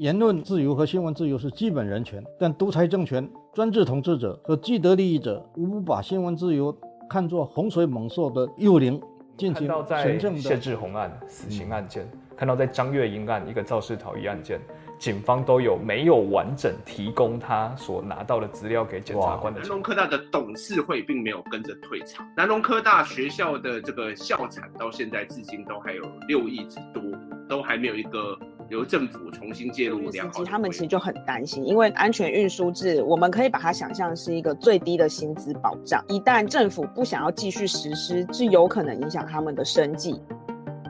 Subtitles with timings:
[0.00, 6.74] 言论自由和新闻自由是基本人权，但独裁政权、专制统治者和既得利益者无不把新闻自由
[7.06, 8.98] 看作洪水猛兽的幽灵，
[9.36, 10.40] 进行神圣的。
[10.40, 14.58] 谢志宏案死刑案件，嗯、看到在张月英案一个肇事逃逸案件。
[14.98, 19.60] 警方都有没有完整提供他所拿到的资料给检察官的？
[19.60, 27.02] 南农科大的董事会并没有跟着退场，南农科大学校的这个校产到现在至今都还有六亿之多，
[27.46, 28.38] 都还没有一个
[28.70, 30.44] 由政府重新介入良好。
[30.44, 40.20] 他们其实就很担心，因为安全运输制，我们可以把它想象是一个最低的薪资保障，一旦政府不想要继续实施，是有可能影响他们的生计。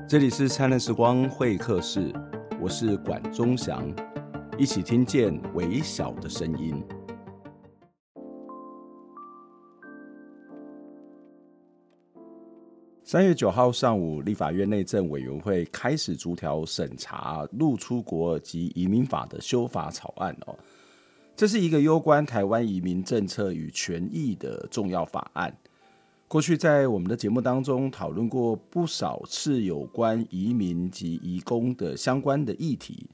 [0.06, 2.12] 这里是灿烂时光会客室。
[2.60, 3.82] 我是管中祥，
[4.58, 6.84] 一起听见微小的声音。
[13.10, 20.56] 三月九号上午，立法院内政委员会开始逐条审查《入出国及移民法》的修法草案哦。
[21.34, 25.52] 这是一个攸关台湾移民政策与权益的重要法案。
[26.28, 33.10] 过去在我们的节目当中讨论过不少次有关移民及移工的相关的议题，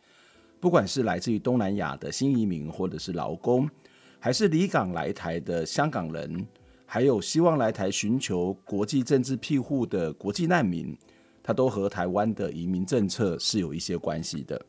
[0.60, 3.66] 不管是来自于东南亚的新移民，或者是劳工，
[4.20, 6.46] 还是离港来台的香港人，
[6.86, 10.96] 还有希望来台寻求国际政治庇护的国际难民，
[11.42, 14.64] 它都和台湾的移民政策是有一些关系的。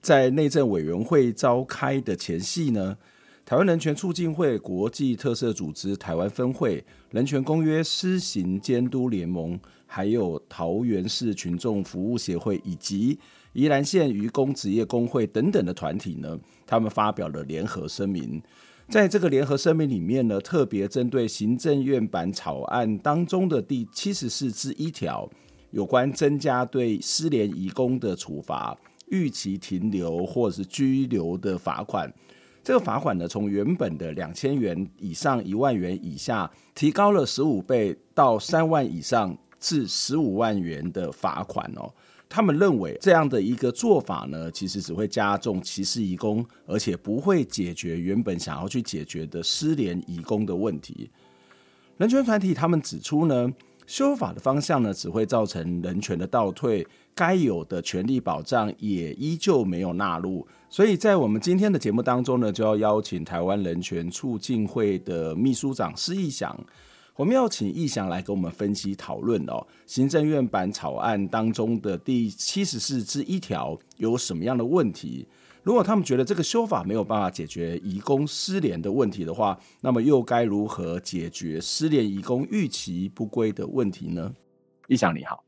[0.00, 2.96] 在内政委员会召开的前夕呢，
[3.44, 13.18] 台湾人权促进会国际特色组织台湾分会、人权公约施行监督联盟，还有桃园市群众服务协会以及
[13.52, 18.42] 宜兰县渔工职业工会等等的团体呢，他们发表了联合声明。
[18.88, 25.28] 在这个联合声明里面呢，特别针对行政院版草案当中的第七十四之一条，
[25.70, 28.76] 有关增加对失联移工的处罚、
[29.08, 32.12] 逾期停留或者是拘留的罚款。
[32.62, 41.92] 这个罚款呢，从原本的两千元以上一万元以下，提高了十五倍到三万以上至十五万元的罚款哦。
[42.34, 51.10] 他们认为这样的一个做法呢，其实只会加重歧视移工，而且不会解决原本想要去解决的失联移工的问题。
[51.98, 53.52] 人权团体他们指出呢，
[53.86, 56.86] 修法的方向呢，只会造成人权的倒退。
[57.14, 66.58] 该有的权利保障也依旧没有纳入，所以在我们今天的节目当中呢，就要邀请台湾人权促进会的秘书长施逸翔，
[67.14, 75.28] 我们要请易翔来给我们分析讨论哦，行政院版草案当中的第七十四之一条有什么样的问题？
[75.62, 84.34] 如果他们觉得这个修法没有办法解决移工失联的问题的话，那么又该如何解决失联移工逾期不归的问题呢？
[84.88, 85.44] 易翔你好。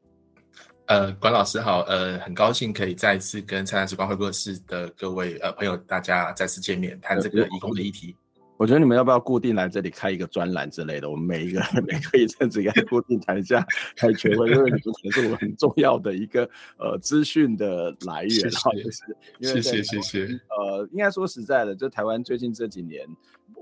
[0.87, 8.15] 呃，管老师好，呃，很高兴可以再次跟灿烂时光会客室的各位呃朋友大家再次见面，谈这个移工的议题。
[8.57, 11.11] 我觉得你们要不要固定来这里开一个专栏之类的？
[11.11, 13.67] 我们每一个 每隔一阵子应该固定谈一下
[13.97, 16.49] 台权会，因为你们也是我们很重要的一个
[16.79, 20.25] 呃资讯的来源好，也是因为谢谢谢谢。
[20.57, 23.07] 呃，应该说实在的，就台湾最近这几年。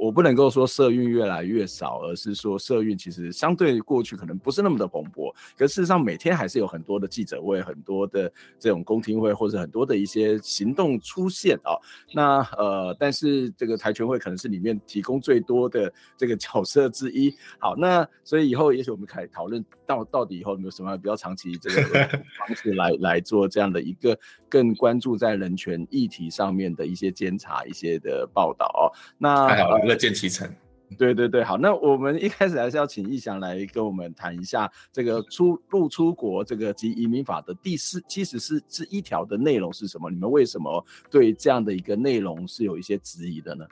[0.02, 5.32] 我不能够说社运越来越少，而是说社运其实相对过去可能不是那么的蓬勃。
[5.56, 11.78] 可事实上，每天还是有很多的记者会、很多的这种公听会，或者很多的一些行动出现啊。
[12.12, 17.32] 那呃，但是这个台权会可能是里面提供最多的这个角色之一。
[17.60, 22.08] 好，那所以以后也许我们可以讨论到到底以后有没有什么比较长期这个
[22.38, 28.90] 方式来来做这样的一个更关注在人权议题上面的一些监察、一些的报道哦。
[29.16, 30.48] 那乐见其成，
[30.96, 40.10] 对对对，好，那我们一开始还是要请逸翔来跟我们谈一下这个出入出国这个及移民法的第四七十四之一条的内容是什么？
[40.10, 43.66] 你们为什么对这样的一个内容是有一些质疑的呢？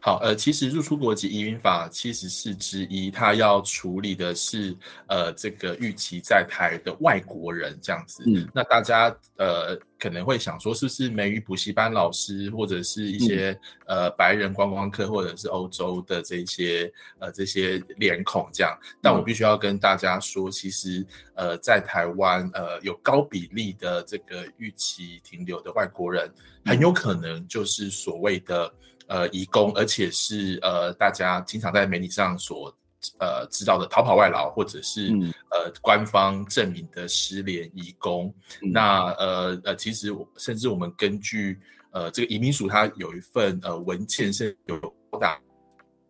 [0.00, 4.74] 好，呃，其实入出国及移民法七十四之一，它要处理的是
[5.08, 8.22] 呃这个逾期在台的外国人这样子。
[8.26, 13.50] 嗯，那大家呃可能会想说，是不是美语补习班老师，或者是一些、
[13.86, 18.78] 嗯、呃白人观光客，或者是欧洲的这些呃这些脸孔这样？
[19.02, 26.30] 但我必须要跟大家说，其实呃在台湾呃有高比例的这个逾期停留的外国人，
[26.64, 28.72] 很有可能就是所谓的。
[29.06, 32.74] 呃，移工，而且是呃，大家经常在媒体上所
[33.18, 38.34] 呃知道的逃跑外劳，或者是、嗯、呃官方证明的失联移工。
[38.62, 41.58] 嗯、那呃呃，其实甚至我们根据
[41.92, 44.78] 呃这个移民署，它有一份呃文件，是有
[45.10, 45.40] 高达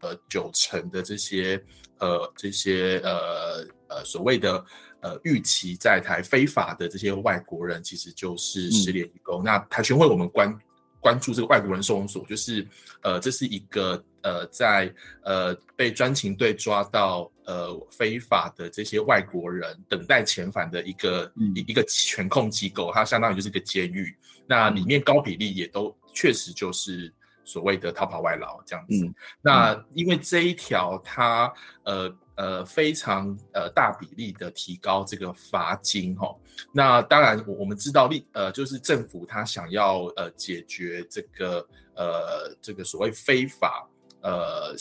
[0.01, 1.63] 呃九成的这些
[1.99, 4.65] 呃这些呃呃所谓的。
[5.03, 9.41] 呃预期在台非法的这些外国人，其实就是失联移工。
[9.43, 10.53] 嗯、那台权会我们关
[11.01, 12.67] 关注这个外国人收容所，就是
[13.03, 24.17] 呃这是一个呃在呃被专勤队抓到呃非法的这些外国人等待遣返的一个、嗯、一个权控机构，它相当于就是一个监狱。
[24.47, 27.13] 那里面高比例也都确实就是。
[27.49, 31.49] 所谓的逃跑外劳这样子，嗯、那因为这一条它
[31.85, 36.37] 呃呃非常呃大比例的提高这个罚金哈、哦，
[36.73, 43.89] 那当然我们知道立呃就是政府他想要呃解决这个呃这个所谓非法
[44.21, 44.75] 呃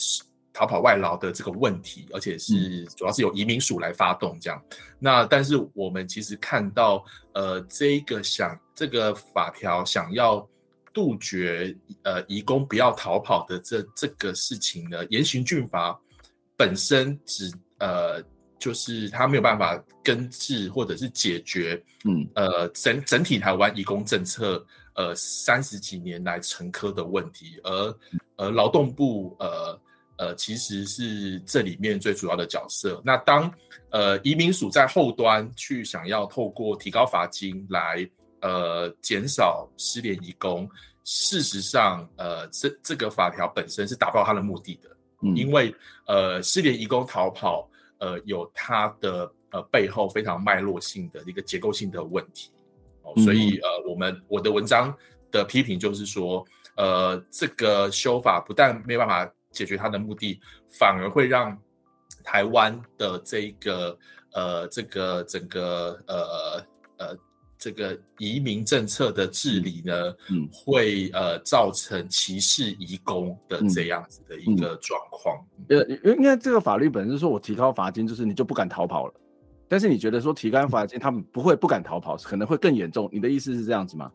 [0.53, 7.03] 逃跑外劳的这个问题，而且是主要是由移民署来发动这样，嗯、那但是我们其实看到
[7.33, 10.47] 呃这个想这个法条想要。
[10.95, 15.99] 杜绝呃移工不要逃跑的这这个事情呢，严刑峻法
[16.57, 18.21] 本身只呃
[18.59, 24.65] 就是它没有办法根治或者是解决，嗯呃整整体台湾移工政策
[24.95, 27.97] 呃三十几年来沉疴的问题，而
[28.37, 29.79] 而劳动部呃
[30.17, 33.01] 呃其实是这里面最主要的角色。
[33.03, 33.53] 那当
[33.91, 38.09] 呃移民署在后端去想要透过提高罚金来。
[38.41, 40.69] 呃，减少失联移工，
[41.03, 44.94] 事实上，呃，这这个法条本身是达不到它的目的的，
[45.25, 45.73] 嗯，因为
[46.05, 52.51] 呃，失联移工逃跑，呃，有它的呃背后非常脉络性的一个结构性的问题，
[53.01, 54.95] 哦，所以呃，我们我的文章
[55.31, 56.45] 的批评就是说，
[56.77, 60.39] 呃，这个修法不但没有办法解决它的目的，
[60.69, 61.57] 反而会让
[62.23, 63.97] 台湾的这个
[64.33, 66.65] 呃这个整个呃
[66.97, 67.17] 呃。
[67.65, 69.93] 这个移民政策的治理呢，
[70.29, 75.43] 嗯，会呃造成歧视移工的这样子的一个状况。
[75.69, 79.13] 呃、嗯，因为这个法律本身是说我提高罚金，就是你就不敢逃跑了。
[79.67, 83.09] 但是你觉得说提高罚金，他们不会不敢逃跑，可能会更严重。
[83.11, 84.11] 你的意思是这样子吗？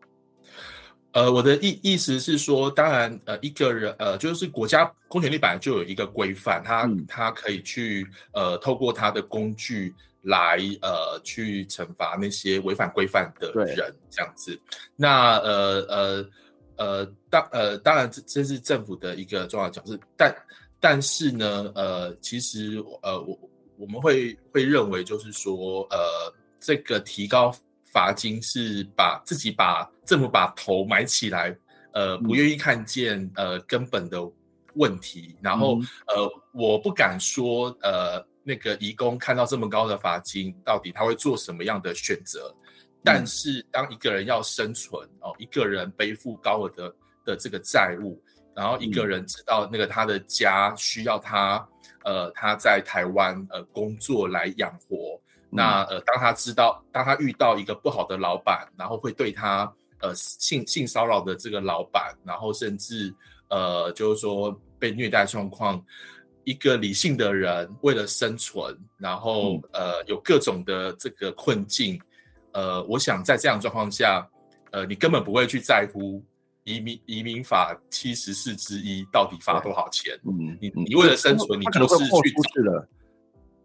[1.11, 9.93] 呃，我的意意思是说，当然，呃，一个人，呃，就是国家公权力本来就有一个规范，他他可以去呃透过他的工具。
[10.23, 14.59] 来呃，去惩罚那些违反规范的人，对这样子。
[14.95, 16.29] 那呃呃
[16.75, 20.35] 呃，当呃当然这这是政府的一个重要角色，但
[20.79, 23.39] 但是呢，呃，其实呃我
[23.77, 25.97] 我们会会认为就是说，呃，
[26.59, 27.51] 这个提高
[27.91, 31.57] 罚金是把自己把政府把头埋起来，
[31.93, 34.19] 呃，不愿意看见呃根本的
[34.75, 38.23] 问题，然后、嗯、呃，我不敢说呃。
[38.43, 42.53] 那个移工看到这么高的罚金，到底他会做什么样的选择？
[43.03, 46.95] 但是当一个人要生存哦，一个人背负高额的
[47.25, 48.21] 的这个债务，
[48.55, 51.67] 然后一个人知道那个他的家需要他，
[52.03, 55.19] 呃，他在台湾呃工作来养活。
[55.49, 63.11] 那呃，当他知道，当他遇到一个不好的老板，然后会对他呃性性骚扰的这个老板，然后甚至
[63.49, 65.83] 呃就是说被虐待状况。
[66.43, 71.99] 一个理性的人为了生存，然后、嗯、呃有各种的这个困境，
[72.53, 74.27] 呃，我想在这样状况下，
[74.71, 76.23] 呃，你根本不会去在乎
[76.63, 80.17] 移民移民法七十四之一到底罚多少钱。
[80.25, 82.87] 嗯，你你为了生存，你就是去豁出去了，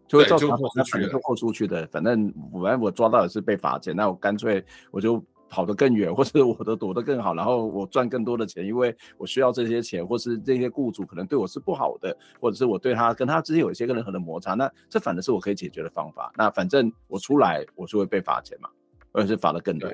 [0.07, 1.87] 就会造成豁出去了，就豁出去的。
[1.87, 5.23] 反正反正我抓到的是被罚钱，那我干脆我就。
[5.49, 16.31] 跑得更远，或是我的躲得更好，然后我赚更多的钱，因为我需要这些钱，或是这些雇主可能对我是不好的，或者是我对他跟他之间有一些个任何的摩擦，那这反而是我可以解决的方法。
[16.35, 18.69] 那反正我出来我就会被罚钱嘛，
[19.11, 19.89] 而且是罚的更多。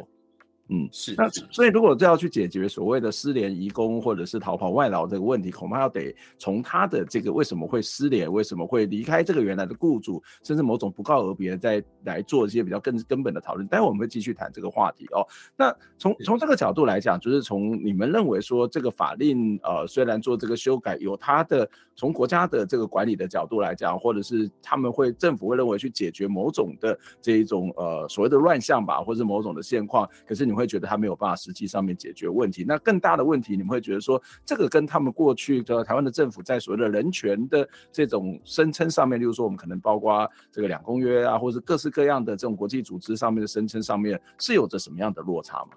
[0.74, 1.14] 嗯，是。
[1.16, 13.68] 那所以，如果这要去解决所谓的失联移工或者是逃跑外劳这个问题，恐怕要得从他的这个为什么会失联，为什么会离开这个原来的雇主，甚至某种不告而别，再来做一些比较更根本的讨论。
[13.68, 15.24] 待会我们会继续谈这个话题哦。
[15.56, 30.54] 那从从这个角度来讲，就是从你们认为说这个法令呃，虽然做这个修改，有它的从国家的这个管理的角度来讲，或者是他们会政府会认为去解决某种的这一种呃所谓的乱象吧，或者是某种的现况，可是你。
[30.54, 45.72] 你会觉得他没有办法实际上面解决问题，那更大的问题，你们会觉得说，这个跟他们过去的台湾的政府在所谓的人权的这种声称上面，例如说我们可能包括这个两公约啊，或者各式各样的这种国际组织上面的声称上面，是有着什么样的落差吗？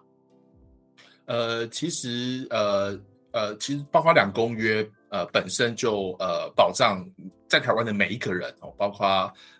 [1.25, 3.01] 呃，其实呃
[3.33, 7.05] 呃，其实包括两公约呃本身就呃保障
[7.49, 9.07] 在台湾的每一个人哦，包括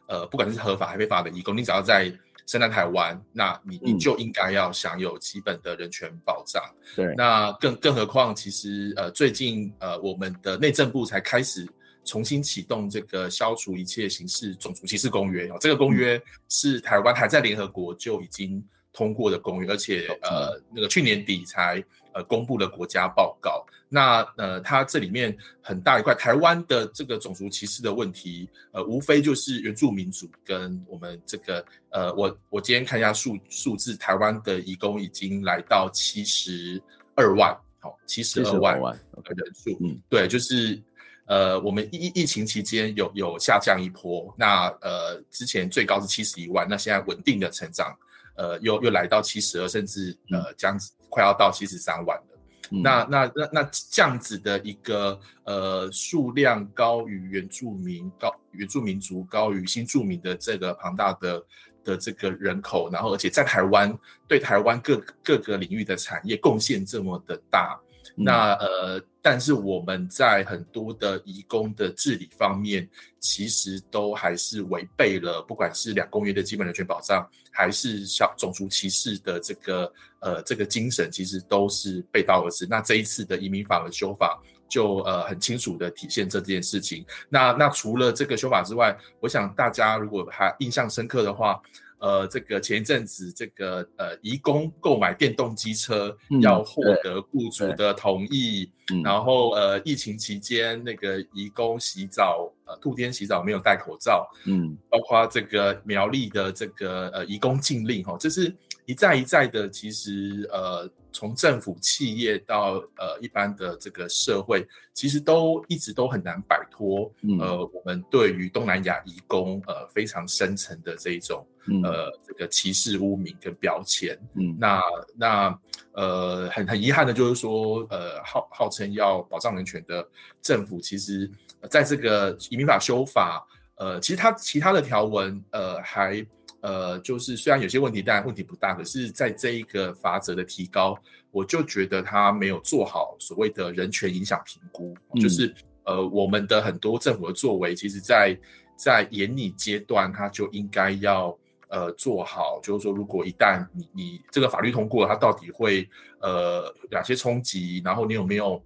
[0.07, 2.13] 呃不管是合法还非法的移工，你只要在。
[2.47, 6.63] 生在台湾，那你你就应该要享有基本的人权保障。
[6.95, 11.67] 对，那更更何况，其实呃，最近呃，我们的内政部才开始
[12.05, 21.85] 重新启动这个消除一切形式种族歧视公约哦，这个公约是台湾还在联合国就已经通过的公约，而且呃那个去年底才
[22.15, 23.67] 呃公布了国家报告。
[23.89, 36.83] 那呃它这里面很大一块台湾的这个种族歧视的问题，呃无非就是原住民族跟我们这个呃我我今天看一下数数字，台湾的移工已经来到七十
[37.15, 40.83] 二万，好七十二万的人数，嗯，对，就是。
[41.29, 47.93] 呃，我们疫疫情期间有有下降一波，那呃之前最高是七十一万，那现在稳定的成长，
[48.37, 50.79] 呃又又来到七十二，甚至呃将
[51.09, 52.36] 快要到七十三万了。
[52.71, 61.45] 那那那那这样子的一个呃数量高于原住民高原住民族高于新住民的这个庞大的
[61.85, 63.97] 的这个人口，然后而且在台湾
[64.27, 67.79] 对台湾各各个领域的产业贡献这么的大。
[68.19, 72.89] 那呃，但是我们在很多的移工的治理方面，
[73.21, 82.67] 其实都还是违背了，不管是两公约的基本人权保障，还是像种族歧视的这个呃这个精神，其实都是背道而驰。
[82.71, 87.05] 那这一次的移民法的修法，就呃很清楚的体现这件事情。
[87.29, 91.61] 那那除了这个修法之外，我想大家如果还印象深刻的话。
[91.99, 110.91] 呃，这个前一阵子，这个呃，移工购买电动机车要获得雇主的同意，嗯、然后呃，疫情期间那个移工洗澡，呃，露天洗澡没有戴口罩，嗯，包括这个苗栗的这个呃，移工禁令，哈、哦，这是一再一再的，其实呃。
[111.17, 124.19] 从政府、企业到呃一般的这个社会，其实都一直都很难摆脱、嗯、呃我们对于东南亚移工呃非常深层的这一种、嗯、呃这个歧视、污名跟标签。
[124.35, 124.83] 嗯，那
[125.17, 125.59] 那
[125.93, 130.07] 呃很很遗憾的就是说，呃号号称要保障人权的
[130.43, 131.31] 政府，其实
[131.71, 133.43] 在这个移民法修法，
[133.77, 136.27] 呃其实它其他的条文呃还。
[136.63, 140.99] 呃，就是虽然有些问题，但问题不大，可是在这一个法则的提高，
[141.31, 148.37] 我就觉得他没有做好所谓的人权影响评估，嗯、就是呃，我们的很多政府的作为，其实在
[148.77, 155.89] 在研拟阶段，他就应该要呃做好，就是说，如果一旦你你这个法律通过，它到底会
[156.21, 158.61] 呃哪些冲击，然后你有没有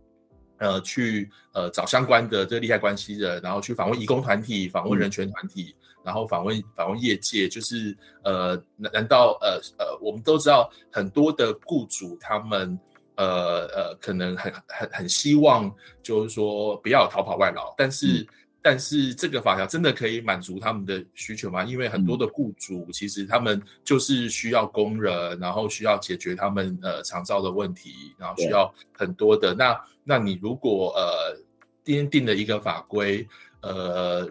[0.58, 5.74] 呃去呃找相关的这个利害关系人，然后去访问义工团体，访问人权团体。
[6.02, 12.78] 嗯然后访问访问业界，就是呃，难难道呃呃，我们都知道很多的雇主他们
[13.16, 15.70] 呃呃，可能很很很希望，
[16.02, 18.26] 就是说不要逃跑外劳，但是、嗯、
[18.62, 21.64] 但是这个法条真的可以满足他们的需求吗？
[21.64, 29.54] 因为很多的雇主其实他们就是需要工人，然后需要解决他们呃长照的问题，然后需要很多的。
[29.54, 31.38] 那那你如果呃
[31.84, 33.28] 今天定了一个法规，
[33.60, 34.26] 呃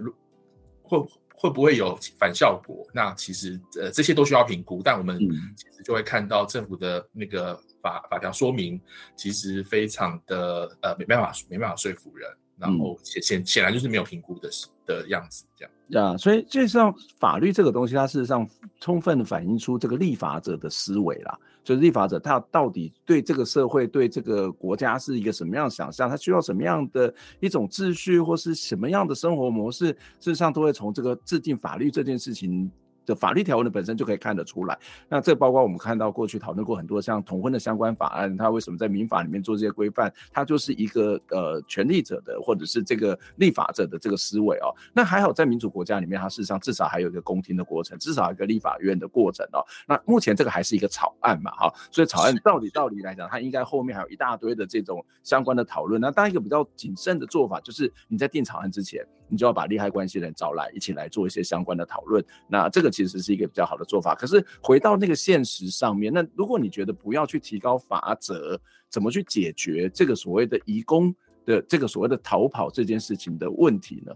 [0.81, 0.97] 会。
[1.41, 2.85] 会不会有反效果？
[2.93, 5.17] 那其实呃这些都需要评估，但我们
[5.55, 8.79] 其实就会看到政府的那个法法条说明，
[9.15, 14.49] 其实非常的呃没办法没办法说服人，然后显显显然就是没有评估的
[14.89, 15.71] 的样子这样。
[16.05, 18.47] 啊，所以实际上法律这个东西，它事实上
[18.79, 21.37] 充分反映出这个立法者的思维啦。
[21.61, 26.09] 就是立法者他到底对这个社会、对这个国家是一个什么样的想象？
[26.09, 29.87] 他需要什么样的一种秩序，或是什么样的生活模式？
[30.19, 32.71] 事实上，都会从这个制定法律这件事情。
[33.09, 34.77] 的法律条文的本身就可以看得出来，
[35.09, 40.13] 那这包括我们看到过去讨论过很多像同婚的相关法案，它为什么在民法里面做这些规范？
[40.31, 44.69] 它就是一个呃权利者的或者是这个立法者的这个思维哦。
[44.93, 49.65] 那还好在民主国家里面，它事实上至少还有一个公听的过程，至少一个立法院的过程哦。
[49.87, 55.99] 那目前这个还是一个草案嘛，哈，所以草案到底道理来讲，它应该后面还有一大堆的这种相关的讨论。
[55.99, 62.21] 那当然一个比较谨慎的做法，就是你在定草案之前，你就要把利害关系人找来一起来做一些相关的讨论。
[62.45, 62.89] 那这个。
[62.89, 68.59] 其实是一个比较好的做法，可是回到那个现实上面，那如果你觉得不要去提高罚则，
[68.89, 74.11] 怎么去解决这个所谓的移工的这个所谓的逃跑这件事情的问题呢？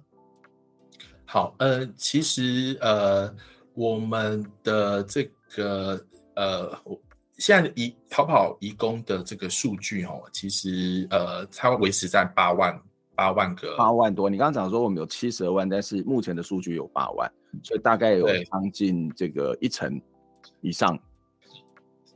[1.23, 3.33] 好，呃，其实呃，
[3.75, 6.03] 我们的这个
[6.35, 6.77] 呃，
[7.37, 12.77] 现在移逃跑移工的这个数据哦，其实呃，它维持在八万
[13.15, 14.29] 八万个，八万多。
[14.29, 17.31] 你刚刚讲说我们有七十二万，但是目前的数据有八万。
[17.61, 20.01] 所以大概有将近这个一成
[20.61, 20.97] 以上，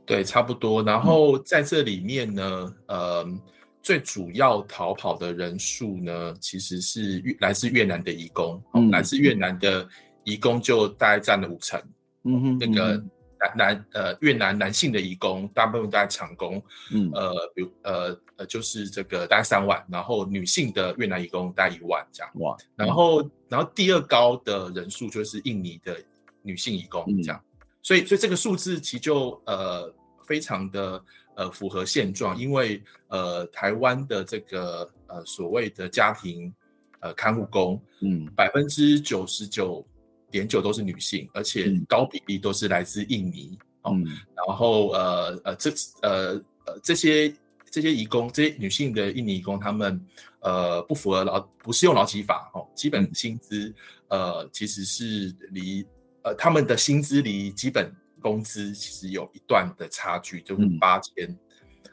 [0.04, 0.82] 对，差不多。
[0.82, 3.40] 然后在这里面呢，嗯、呃，
[3.80, 9.86] 最主要逃跑的人数呢，其实是越来自越南的移工，嗯，来自越南的
[10.24, 11.80] 移工就大概占了五成，
[12.24, 13.00] 嗯哼，那个
[13.40, 17.10] 男男呃越南男性的移工，大部分在长工，嗯。
[17.12, 25.96] 呃比如呃呃就是这个大概三万，然后女性的越南移工大概一万这样，哇，然后然后第二高的人数就是印尼的
[26.42, 29.92] 女性移工这样，嗯、所以所以这个数字其实就呃
[30.24, 31.02] 非常的
[31.34, 36.52] 呃符合现状，因为呃台湾的这个呃所谓的家庭
[37.00, 38.26] 呃看护工，嗯。
[38.36, 39.84] 百分之九十九。
[40.30, 43.58] 点酒都是女性，而且高比例都是来自印尼。
[43.84, 44.08] 嗯、哦，
[44.46, 45.70] 然后呃呃这
[46.02, 46.32] 呃
[46.66, 47.32] 呃这些
[47.70, 50.04] 这些移工，这些女性的印尼移工，她们
[50.40, 53.72] 呃不符合劳不适用劳基法哦，基本薪资
[54.08, 55.86] 呃其实是离
[56.22, 61.28] 呃他们的薪资离基本工资其实有一段的差距，就是八千、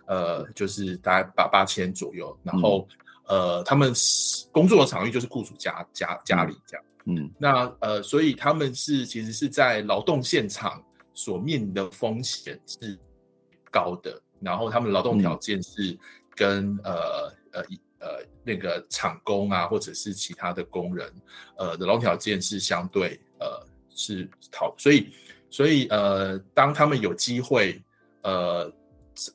[0.07, 2.87] 嗯、呃就是大概八八千左右，然后、
[3.27, 3.93] 嗯、呃他们
[4.51, 6.83] 工作的场域就是雇主家家家里这样。
[7.07, 10.83] 嗯，那呃，所以他们是其实是在劳动现场
[11.13, 12.97] 所面临的风险是
[13.69, 15.95] 高的，然后他们劳动条件是
[16.35, 17.61] 跟、嗯、呃呃
[17.99, 18.07] 呃
[18.43, 21.07] 那个厂工啊，或者是其他的工人，
[21.57, 25.07] 呃的劳动条件是相对呃是讨，所以
[25.51, 27.79] 所以呃，当他们有机会
[28.23, 28.73] 呃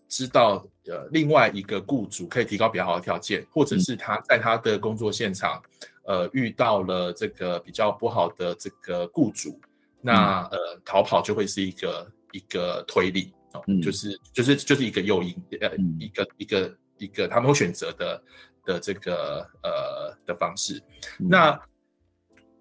[0.08, 5.62] 知道呃另外一个雇主可以提高比较好的条件，或者是他在他的工作现场。
[6.10, 9.60] 呃，遇到了这个比较不好的这个雇主，
[10.00, 18.22] 那呃，逃跑就会是一个一个推力哦，嗯、就是就是就是一个诱因，呃，嗯、一个一个一个他们会选择的
[18.64, 20.82] 的这个呃的方式。
[21.20, 21.60] 嗯、那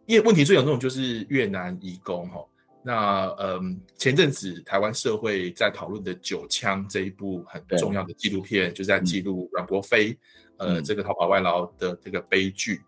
[0.06, 2.46] 因为问题最严重就是越南移工哈、哦，
[2.84, 3.62] 那嗯、呃，
[3.98, 10.15] 前阵子台湾社会在讨论的《九枪》这一部很重要的纪录片，就是在记录阮国飞、
[10.58, 12.79] 嗯、呃这个逃跑外劳的这个悲剧。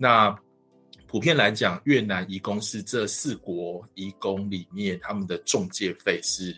[0.00, 0.30] 那
[1.08, 6.56] 普遍来讲，越南移工是这四国移工里面他们的中介费是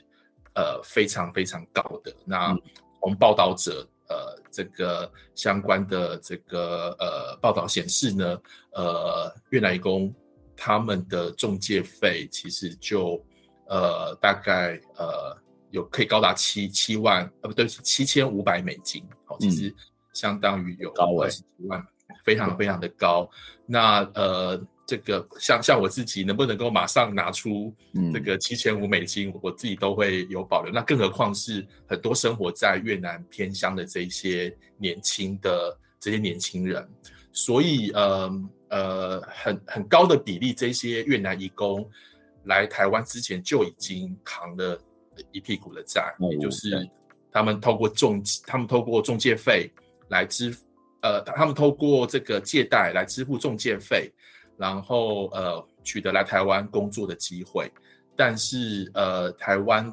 [0.54, 2.14] 呃非常非常高的。
[2.26, 2.54] 那
[3.00, 8.38] 从报道者呃这个相关的这个呃报道显示呢，
[8.72, 10.14] 呃越南移工
[10.54, 13.24] 他们的中介费其实就
[13.68, 15.34] 呃大概呃
[15.70, 19.74] 有可以高达七七万呃不对七千五百美金，好，其实
[20.12, 21.82] 相当于有二十几万。
[22.30, 23.28] 非常非常的高，
[23.66, 27.74] 那呃，这个像像我自己能不能够马上拿出
[28.12, 30.72] 这个七千五美金，嗯、我自己都会有保留。
[30.72, 36.88] 那更何况是很多生活在越南偏乡的这些年轻的这些年轻人，
[37.32, 38.30] 所以呃
[38.68, 41.84] 呃，很很高的比例，这些越南移工
[42.44, 44.80] 来台湾之前就已经扛了
[45.32, 46.88] 一屁股的债，嗯、也就是
[47.32, 49.68] 他们透过中他们透过中介费
[50.10, 50.69] 来支付。
[51.02, 54.12] 呃，他们透过这个借贷来支付中介费，
[54.58, 57.72] 然后呃取得来台湾工作的机会，
[58.14, 59.90] 但是呃台湾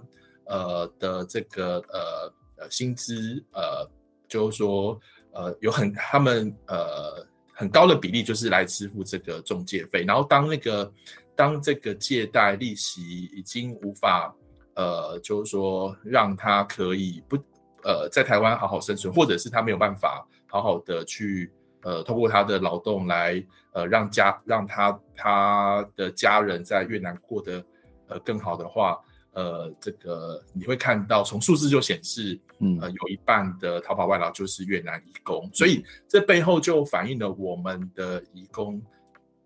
[0.47, 3.89] 呃的这个呃呃薪资呃
[4.27, 4.99] 就是说
[5.31, 10.91] 呃有很他们呃很高的比例就是来支付这个中介费，然后当那个
[11.37, 14.35] 当这个借贷利息已经无法
[14.75, 17.37] 呃就是说让他可以不
[17.85, 20.27] 呃在台湾好好生存，或者是他没有办法。
[20.47, 21.51] 好好的去
[21.83, 27.63] 呃，通过他的劳动来呃，让家让他他的家人在越南过得
[28.07, 28.99] 呃更好的话，
[29.31, 38.81] 呃，这个你会看到从数字就显示，嗯，呃，有一半的逃跑外劳就是越南移工，嗯、所以这背后就反映了我们的移工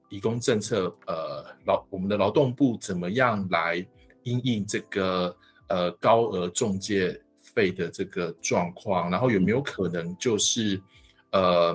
[0.09, 3.85] 移工政策，呃，劳我们的劳动部怎么样来
[4.23, 5.35] 因应这个
[5.67, 7.21] 呃高额中介
[7.53, 10.81] 费的这个状况，然后有没有可能就是？
[11.33, 11.73] 呃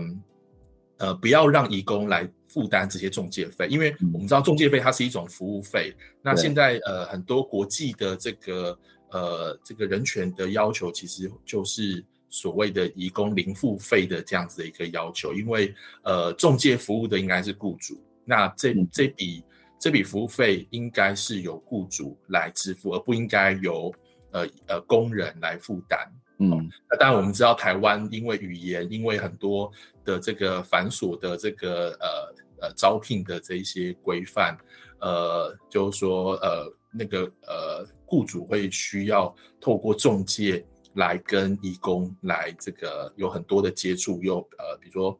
[0.99, 5.95] 呃，不要让移工来负担这些中介费，因为我们知道中介费它是一种服务费。
[5.99, 8.79] 嗯、那现在呃很多国际的这个
[9.11, 19.43] 呃这个人权的要求，其实就是所谓的移工零付费的这样子的一个要求，因为呃中介服务的应该是雇主，那这这笔
[19.79, 23.91] 这笔服务费应该是由雇主来支付，而不应该由
[24.37, 25.99] 呃呃工人来负担。
[26.39, 29.73] 嗯，那当然我们知道台湾因为语言，因为很多
[30.05, 34.55] 的这个繁琐的这个呃呃招聘的这一些规范，
[35.01, 40.63] 呃，就是说呃那个呃雇主会需要透过中介
[40.97, 45.19] 来跟义工来这个有很多的接触，又呃比如说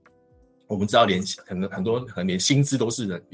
[0.67, 3.25] 我们知道连可能很多可能连薪资都是人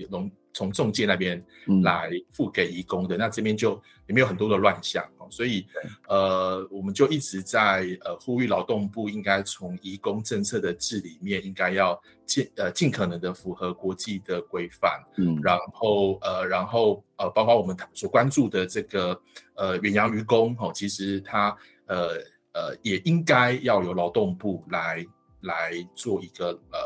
[0.55, 1.43] 从中介那边
[1.83, 5.67] 来付给移工的，嗯、那这边就也没有很多的乱象，所以
[6.09, 19.19] 呃，我们就一直在呃呼吁劳动部应该从移工政策的治理面，应该要尽呃尽可能的符合国际的规范，嗯，然后呃然后呃包括我们所关注的这个
[19.55, 22.09] 呃远洋渔工哦，其实他呃
[22.53, 25.03] 呃也应该要由劳动部来
[25.41, 26.79] 来做一个呃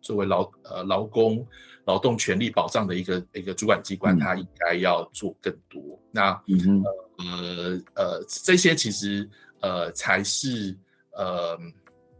[0.00, 1.44] 作为劳呃劳工。
[1.84, 5.80] 劳动权利保障的一个一个主管机关，它应该要做更多。
[5.80, 6.84] 嗯、那、嗯、
[7.16, 9.28] 呃呃这些其实
[9.60, 10.76] 呃才是
[11.12, 11.58] 呃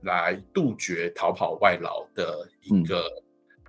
[0.03, 3.05] 来杜绝逃跑外劳的一个、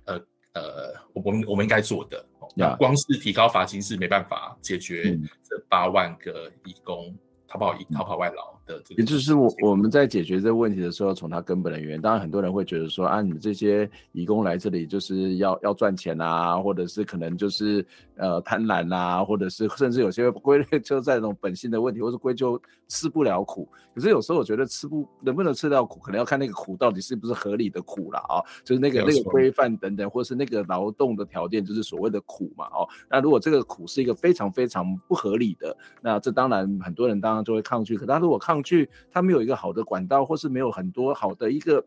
[0.06, 2.24] 嗯、呃呃我们我们应该做的。
[2.56, 7.16] 那光是提高罚金是没办法解决这八万个义工
[7.48, 8.53] 逃跑移逃跑外劳。
[8.96, 17.84] 也就是我我们在解决这个问题的时候，从它根本的原因，当然很多人会觉得说啊，你们这些义工来这里就是要要赚钱啊，或者是可能就是
[18.16, 23.68] 呃贪婪啊，或者是甚至有些归类就在那种本性的问题，或是归咎吃不了苦。
[23.94, 32.88] 可是有时候我觉得吃不能不能吃到苦，可能要看那个苦到底是不是合理的苦了啊，就是那个那个规范等等，或是那个劳动的条件，就是所谓的苦嘛哦。
[33.10, 37.96] 那如果这个苦是一个非常非常不合理的，那这当然很多人当然就会抗拒。
[37.96, 41.84] 可他如果抗上去，他没有一个好的管道，或是没有很多好的一个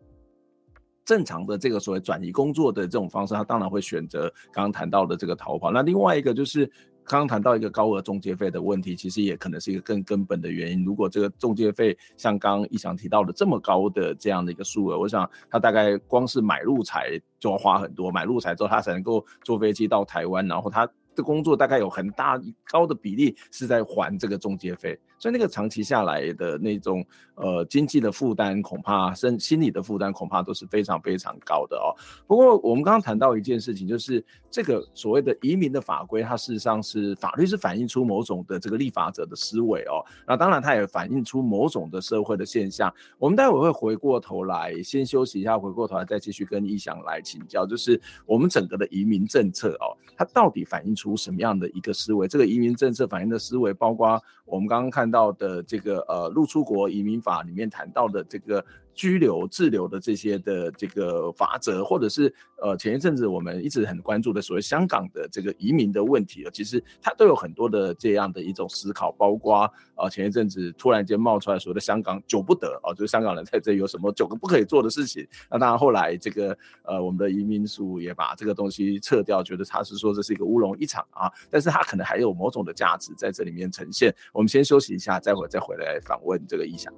[1.06, 5.71] 正常的这个所谓转移工作的这种方式，他当然会选择刚刚谈到的这个逃跑。
[5.71, 6.65] 那另外一个就是
[7.06, 10.84] 刚刚谈到一个高额中介费的问题，其实也可能是一个更根本的原因。
[10.84, 22.38] 如果这个中介费像刚刚逸翔提到的这么高的这样的一个数额，我想他大概光是买路财就要花很多，买路财之后他才能够坐飞机到台湾，然后他的工作大概有很大
[22.69, 24.99] 高的比例是在还这个中介费。
[25.19, 31.89] 所以那个长期下来的那种呃经济的负担，恐怕身心理的负担恐怕都是非常非常高的哦。
[32.27, 40.06] 不过我们刚刚谈到一件事情，就是这个所谓的移民的法规，它事实上是法律是反映出某种的这个立法者的思维哦。
[40.27, 42.93] 那当然它也反映出某种的社会的现象。
[43.17, 52.27] 我们待会会回过头来先休息一下，回过头来再继续跟逸翔来请教，就是我们整个的移民政策哦，它到底反映出什么样的一个思维？
[52.27, 55.06] 这个移民政策反映的思维，包括我们刚刚看。
[55.09, 58.63] 到的这个呃，入出国移民法里面谈到的这个。
[58.97, 62.33] 拘留、滞留的这些的这个法则，或者是
[62.63, 75.27] 呃前一阵子我们一直很关注的所谓香港的这个移民的问题啊，其实它都有很多的这样的一种思考，包括呃前一阵子突然间冒出来所谓的香港九不得哦，就是香港人在这有什么九个不可以做的事情。
[75.51, 84.12] 那当然后来这个呃我们的移民署也把这个东西撤掉，觉得他是说这是一个乌龙一场啊，但是他可能还有某种的价值在这里面呈现。
[84.33, 86.91] 我们先休息一下，待会再回来访问这个意向。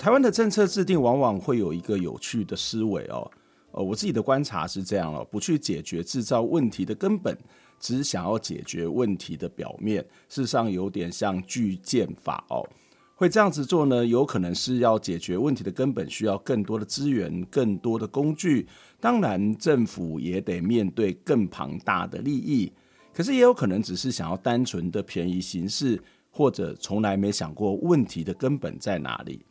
[0.00, 3.30] 台湾的政策制定往往会有一个有趣的思维哦，
[3.72, 7.36] 呃，我自己的观察是这样了，不去解决制造问题的根本，
[7.78, 12.66] 只想要解决问题的表面，事实上有点像巨舰法哦。
[13.14, 18.66] 会这样子做呢，有可能是要解决问题的根本，需要更多的资源、更多的工具，
[19.00, 22.72] 当然政府也得面对更庞大的利益，
[23.12, 29.44] 可是也有可能只是想要单纯的便宜行事，或者从来没想过问题的根本在哪里。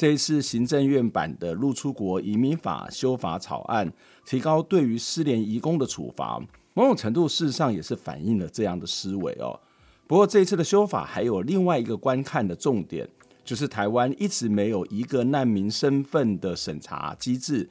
[0.00, 3.92] 这一次行政院版的入出国移民法修法草案，
[4.24, 6.40] 提高对于失联移工的处罚，
[6.72, 9.60] 某种程度事实上也是反映了这样的思维哦。
[10.06, 13.06] 不过这一次的修法还有另外一个观看的重点，
[13.44, 17.68] 就是台湾一直没有一个难民身份的审查机制，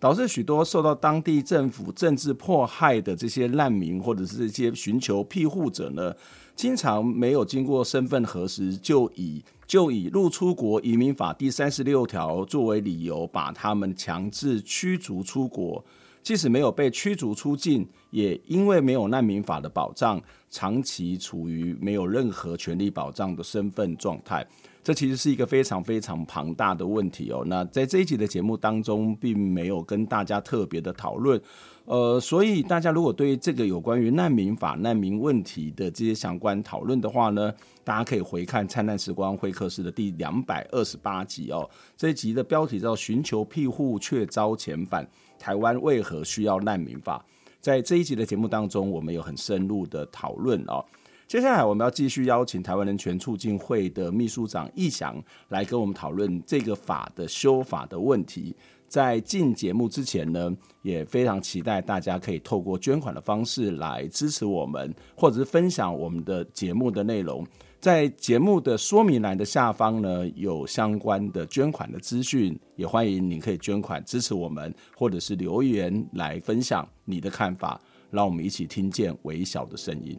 [0.00, 6.14] 导致许多受到当地政府政治迫害的这些难民或者是这些寻求庇护者呢，
[6.54, 9.44] 经常没有经过身份核实就以。
[9.66, 15.84] 就以入出国移民法第三十六条作为理由，把他们强制驱逐出国，
[16.22, 24.46] 即使没有被驱逐出境，也因为没有难民法的保障，长期处于没有任何权利保障的身份状态。
[24.84, 27.42] 这其实是一个非常非常庞大的问题哦。
[27.46, 31.40] 那在这一集的节目当中，并没有跟大家特别的讨论。
[31.86, 37.52] 呃，所以大家如果对这个有关于难民法、难民问题的这些相关讨论的话呢，
[37.84, 41.68] 大家可以回看《灿烂时光会客室》的第两百二十八集哦。
[41.96, 47.24] 这一集的标题叫“寻求庇护却遭遣返，台湾为何需要难民法”。
[47.60, 50.84] 在这一集的节目当中，我们有很深入的讨论哦。
[51.28, 58.54] 接下来我们要继续邀请台湾人权促进会的秘书长逸翔来跟我们讨论这个法的修法的问题。
[58.88, 60.50] 在进节目之前呢，
[60.82, 67.46] 也非常期待大家可以透过捐款的方式来支持我们，或者是分享我们的节目的内容。
[67.78, 80.18] 在节目的说明栏的下方呢，有相关的捐款的资讯，也欢迎你可以捐款支持我们，或者是留言来分享你的看法，让我们一起听见微小的声音。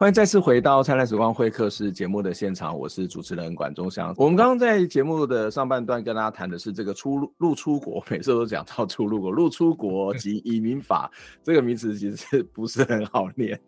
[0.00, 4.14] 欢迎再次回到《灿烂时光会客室》节目的现场，我是主持人管中祥。
[4.16, 11.10] 我们刚刚在节目的上半段跟大家谈的是这个出入出国，每次都讲到出入国，入出国及移民法
[11.44, 13.60] 这个名词其实不是很好念，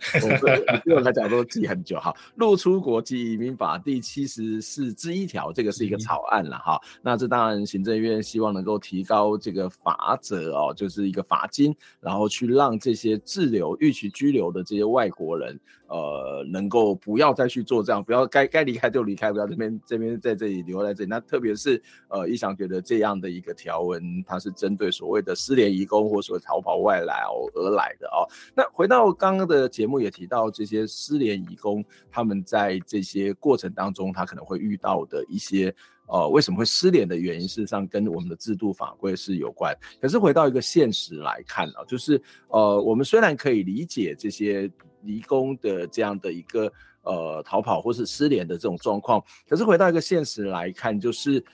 [0.87, 1.99] 对我 来讲都记很久。
[2.01, 6.81] 哈，入出国及移民法第七十四之一条，这个是一个草案了哈。
[7.03, 15.61] 那这当然行政院希望能够提高这个罚则哦，就是一个罚金，然后去让这些滞留、逾期居留的这些外国人。
[15.88, 21.11] 呃，呃能够不要再去做这样，不要该该离开就离开，不要这边这边在这里留在这里。
[21.11, 28.22] 那特别是呃，一翔觉得这样的一个条文，它是针对所谓的失联移工或所谓逃跑外来哦而来的哦。
[28.54, 35.74] 那回到刚刚的节目也提到，这些失联移工他们在这些过程当中，他可能会遇到的一些
[36.06, 39.76] 呃，为什么会失联的原因，事实上跟我们的制度法规是有关。
[40.00, 44.70] 可是回到一个现实来看啊，就是呃，我们虽然可以理解这些。
[45.03, 51.45] 离工的这样的一个呃逃跑或是失联的这种状况，可是回到一个现实来看，就是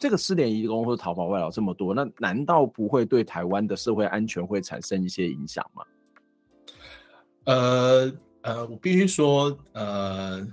[0.00, 5.84] 这个失联移工或者逃跑外劳这么多，那难道不会对台湾的社会安全会产生一些影响吗？
[7.44, 10.46] 呃呃，我必须说，呃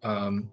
[0.00, 0.48] 嗯。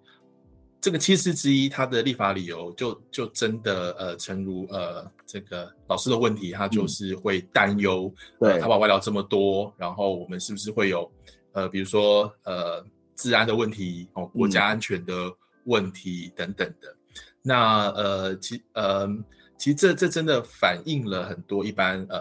[0.82, 11.08] 这个七四之一，它的立法理由就就真的呃，诚如呃这个老师的问题，他就是会担忧，对，逃跑外劳这么多，然后我们是不是会有
[11.52, 15.32] 呃，比如说呃，治安的问题哦，国家安全的
[15.66, 16.90] 问题等等的。
[16.90, 19.06] 嗯、那呃，其呃，
[19.56, 22.20] 其实这这真的反映了很多一般呃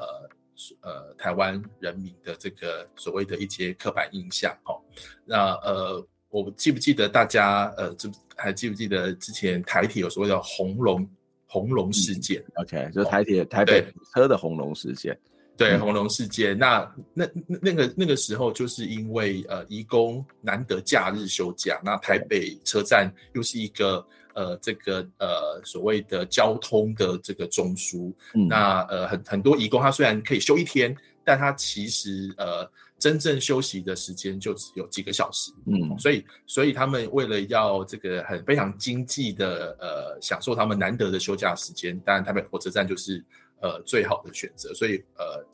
[0.82, 4.80] 呃台湾人民的这个所谓的一些刻板印象哦。
[5.26, 6.08] 那呃。
[6.32, 11.08] 我记不记得大家呃，这还记不记得之前台铁有所谓的红龙
[11.46, 15.16] 红龙事件，嗯？OK，就是台铁、哦、台北车的红龙事件。
[15.58, 16.58] 对，红龙事件。
[16.58, 32.68] 那那那那个那个时候，就是因为呃，移工难得假日休假，那台北车站又是一个呃这个呃所谓的交通的这个中枢，嗯、那呃很很多移工他虽然可以休一天，但他其实呃。
[33.02, 43.24] 真正休息的时间就只有几个小时，嗯，所以所以他们为了要这个很非常经济的呃享受他们难得的休假时间，当然台北火车站就是
[43.60, 45.46] 呃最好的选择，所以呃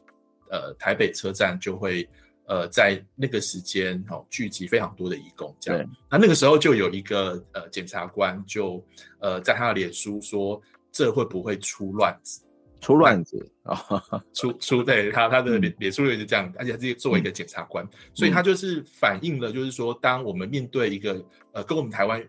[0.51, 2.05] 呃台北车站就会
[2.47, 8.83] 呃在那个时间哦聚集非常多的义工，这样，那那个时候就有一个呃检察官就
[9.19, 12.41] 呃在他的脸书说，这会不会出乱子？
[12.79, 13.77] 出乱子 啊！
[14.33, 22.23] 出出对他他的脸脸书也是这样，而且他自己作为一个检察官，嗯、所以他就是反映了，就是说，当我们面对一个呃跟我们台湾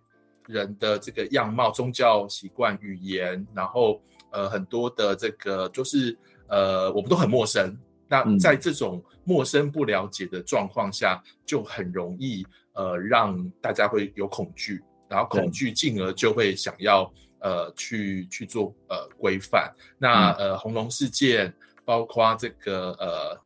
[0.46, 6.16] 人的这个样貌、宗教习惯、语言，然后呃很多的这个就是
[6.48, 7.76] 呃我们都很陌生，
[8.08, 17.12] 那在这种陌生不了解的状况下，就很容易呃让大家会有恐惧，然后恐惧进而就会想要。
[17.40, 23.40] 呃，去去做呃规范，那呃红龙事件，包括这个呃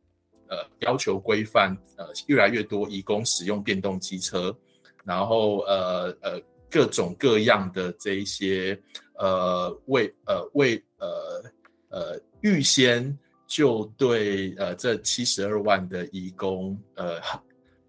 [0.47, 4.55] 呃要求规范呃越来越多移工使用电动机车，
[5.03, 8.75] 然后呃呃各种各样的这一些
[9.19, 11.43] 呃为呃为呃
[11.89, 17.21] 呃预先就对呃这七十二万的移工呃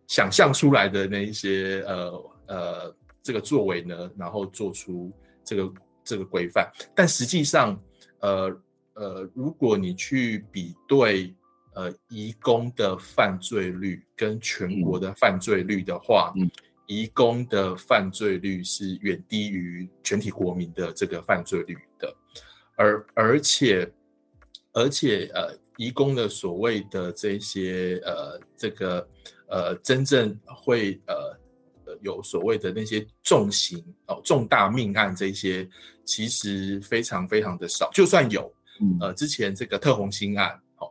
[0.06, 5.10] 想象出来的那一些呃呃这个作为呢，然后做出
[5.42, 5.72] 这个。
[6.04, 7.80] 这个规范，但实际上，
[8.20, 8.60] 呃
[8.94, 11.34] 呃，如果你去比对
[11.74, 16.50] 呃移工的犯罪率跟全国的犯罪率的话，嗯，
[16.86, 22.16] 移工的犯罪率是远低于全体国民的这个犯罪率的，
[22.76, 23.90] 而而且
[24.72, 29.08] 而且呃，移工的所谓的这些呃这个
[29.48, 31.36] 呃真正会呃。
[32.00, 35.66] 有所谓的那些重刑哦，重大命案这些，
[36.04, 37.90] 其实非常非常的少。
[37.92, 40.90] 就算有，嗯、呃，之前这个特宏兴案，哦，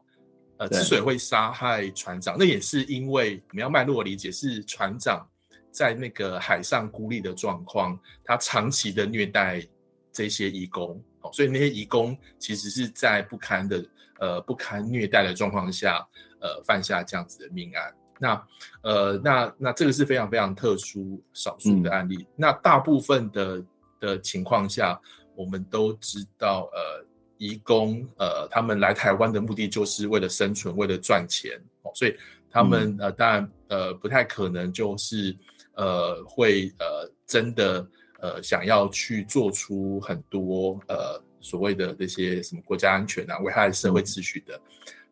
[0.58, 5.28] 呃，之所以会杀害船长，那也是因为我们要脉络理解，是船长
[5.71, 9.65] 在那个海上孤立的状况，他长期的虐待
[10.12, 13.86] 这些义工，哦，所以那些义工其实是在不堪的
[14.19, 16.08] 呃不堪虐待的状况下，
[16.39, 17.93] 呃，犯下这样子的命案。
[18.19, 18.47] 那
[18.84, 22.17] 呃，那那这个是非常非常特殊少数的案例。
[22.17, 23.62] 嗯、那大部分的
[24.03, 24.99] 的情况下，
[25.33, 27.05] 我们都知道，呃，
[27.37, 32.13] 移工呃，他们来台湾的目的就是为了生存，为了赚钱，哦，所以
[32.49, 35.35] 他们、嗯、呃，当然呃，不太可能就是
[35.75, 37.87] 呃，会呃，真的
[38.19, 44.55] 呃，想要去做出很多呃，所谓的这些什么国家安全啊，危害社会秩序的。
[44.57, 44.61] 嗯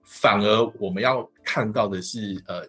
[0.03, 2.67] 反而我们要看到的是，呃，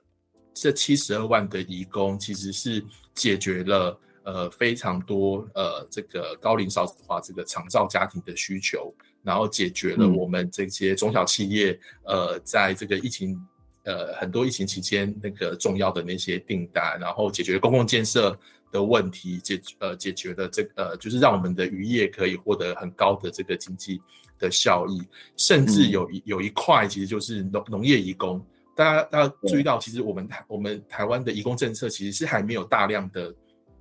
[0.55, 2.81] 这七十二万的移工其实是
[3.15, 13.39] 解决了呃非常多呃这个高龄少子化这个长照家庭的需求，然后解决了我们这些中小企业呃在这个疫情
[13.85, 18.39] 呃很多疫情期间那个重要的那些订单，然后解决公共建设
[18.71, 24.01] 的问题，解呃解决了这个、呃就是让我们的渔业可以获得很高的这个经济。
[24.39, 25.01] 的效益，
[25.37, 33.33] 甚至有一有一块其实就是农农业移工，大家大家注意到，其实我们台我们台湾的移工政策其实是还没有大量的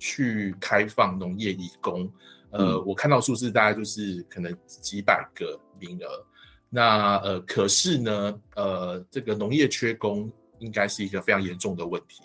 [0.04, 2.12] 去开放农业义工，
[2.50, 6.26] 呃，我看到数字大概就是可能几百个名额，
[6.68, 12.24] 那呃，可是呢，呃，这个农业缺工应该是一个非常严重的问题，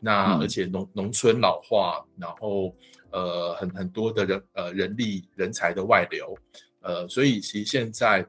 [0.00, 2.74] 那而且农农村老化，然后
[3.10, 6.34] 呃很很多的人呃人力人才的外流。
[6.80, 8.26] 呃，所以其实现在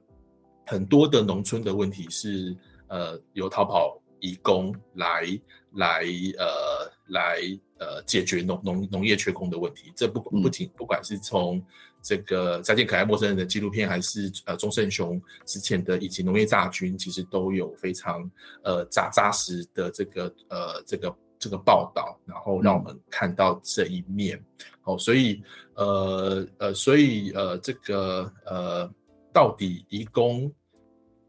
[0.65, 2.53] 很多的农村的问题是，
[2.87, 5.39] 呃，由逃跑移工来
[5.75, 6.03] 来
[6.37, 7.39] 呃来
[7.81, 9.91] 呃解决农农农业缺工的问题。
[9.95, 11.61] 这不不仅不管是从
[12.01, 18.29] 这个《再见可爱陌生人》的纪录片，还是呃钟胜雄之前的以及农业大军，其实都有非常
[18.63, 24.41] 呃扎扎实的这个呃这个这个报道，然后让我们看到这一面。
[24.83, 25.43] 哦，所以。
[25.73, 28.87] 呃呃，所以呃，这个呃，
[29.33, 30.51] 到底移工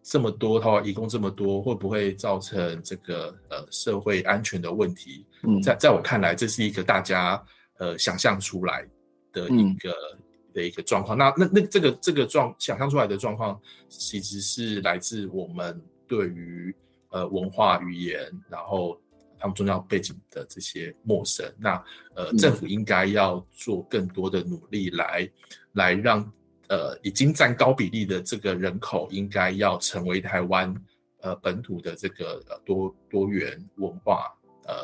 [0.03, 5.25] 这么多，他移工这么多，会不会造成这个呃社会安全的问题？
[5.43, 7.43] 嗯，在在我看来，这是一个大家
[7.79, 8.87] 呃想象出来
[9.33, 11.17] 的一个、嗯、的一个状况。
[11.17, 16.75] 那那那这个这个状想象出来的状况，其实是来自我们对于
[17.11, 18.99] 呃文化语言，然后。
[19.39, 21.85] 他们重要背景的这些陌生，那
[22.15, 25.31] 呃，政府应该要做更多的努力来，嗯、
[25.73, 26.33] 来让
[26.73, 30.75] 呃已经占高比例的这个人口，应该要成为台湾
[31.21, 34.33] 呃本土的这个呃多多元文化
[34.71, 34.75] 呃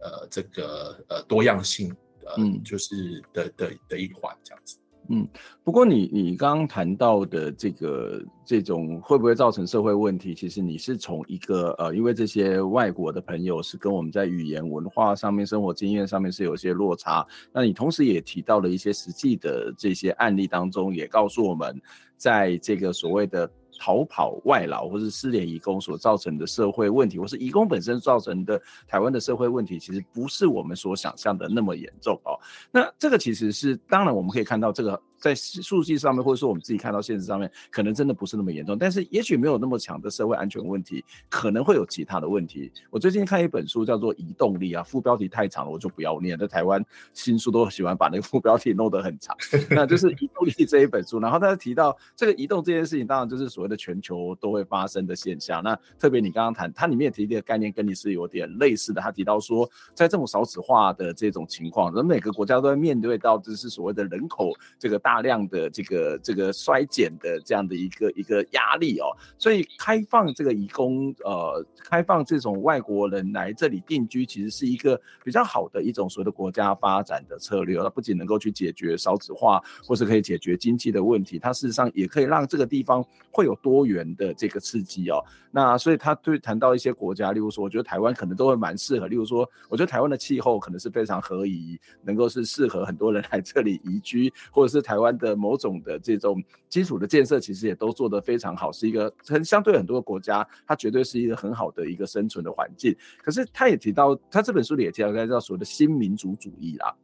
[0.00, 4.78] 呃这个呃多样性呃就是的的的一环这样子。
[5.12, 5.26] 嗯，
[5.64, 10.32] 不过你你刚刚谈到的这个这种会不会造成社会问题？
[10.34, 17.26] 其实你是从一个呃，因为这些外国的朋友是跟我们在语言文化上面、生活经验上面是有些落差。
[17.52, 21.76] 那你同时也提到了一些实际的这些案例当中，也告诉我们，
[22.16, 23.50] 在这个所谓的。
[23.80, 32.38] 逃跑外劳或是失联移工所造成的社会问题，或是移工本身造成的台湾的社会问题，其实不是我们所想象的那么严重哦。
[32.70, 35.00] 那这个其实是，当然我们可以看到这个。
[35.20, 42.72] 在数据上面，或者说我们自己看到现实上面，可能真的不是那么严重，但是也许没有那么强的社会安全问题，可能会有其他的问题。
[42.88, 46.38] 我最近看一本书叫做《移动力》啊，副标题太长了，我就不要念。
[46.38, 49.36] 在台湾新书都喜欢把那个副标题弄得很长，
[49.68, 51.20] 那就是《移动力》这一本书。
[51.20, 55.62] 然后他提到这个移动这件事情，当然就是所谓的全球都会发生的现象。
[55.62, 59.02] 那特别你刚刚谈，它里面也提的概念跟你是有点类似的。
[59.02, 65.09] 他提到说，在这种少子化的这种情况，人每个国家都会面对到就是所谓的人口这个大。
[65.10, 77.76] 大量的这个这个衰减的这样的一个一个压力哦，所以开放这个移工呃，开放这种外国人来这里定居，其实是一个比较好的一种所谓的国家发展的策略。
[77.82, 85.20] 它不仅能够去解决少子化，或是可以解决经济的问题，它事实上也可以让这个地方会有多元的这个刺激哦。
[85.50, 89.08] 那所以他对谈到一些国家，例如说，我觉得台湾可能都会蛮适合。
[89.08, 94.99] 例如说，我觉得台湾的气候可能是非常合宜，能够是适合很多人来这里移居，或者是台。
[95.00, 102.94] 台湾的某种的这种基础的建设，其实也都做得非常好，是一个很相对很多国家，它绝对是一个很好的一个生存的环境。
[103.22, 106.94] 可是他也提到，他这本书里也提到，叫所谓的新民主主义啦，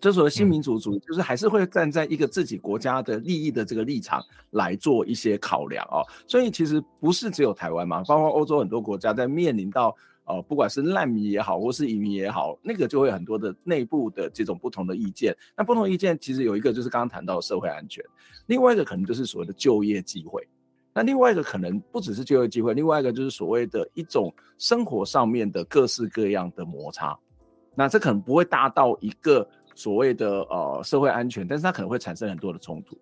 [0.00, 6.06] 就所谓新民主主义，就是还是会站在一个自己国家的利益的这个立场来做一些考量哦。
[6.24, 9.92] 所以其实不是只有台湾嘛，包括欧洲很多国家在面临到。
[10.26, 15.34] 哦，不管是难民也好，或是移民也好，那个就会很多的内部的这种不同的意见。
[15.56, 18.04] 那不同意见其实有一个就是刚刚谈到的社会安全，
[18.46, 20.46] 另外一个可能就是所谓的就业机会。
[20.92, 27.16] 那另外一个可能不只是就业机会，另外一个就是所谓的一种生活上面的各式各样的摩擦。
[27.74, 32.98] 那这可能不会大到一个所谓的呃社会安全，但是它可能会产生很多的冲突。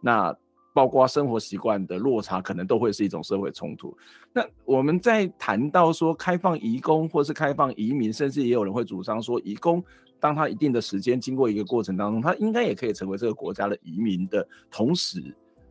[0.00, 0.36] 那。
[0.78, 3.92] 包括生活习惯的落差，可能都会是一种社会冲突。
[4.32, 9.82] 那我们在谈到说开放移工，或是开放移民，甚至也有人会主张说，移工
[10.20, 15.20] 当他一定的时间经过一个过程当中，他应该也可以成为这个国家的移民的同时，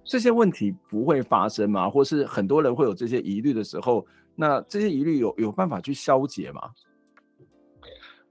[0.03, 1.89] 这些问题不会发生吗？
[1.89, 4.05] 或是很多人会有这些疑虑的时候，
[4.35, 6.61] 那这些疑虑有有办法去消解吗？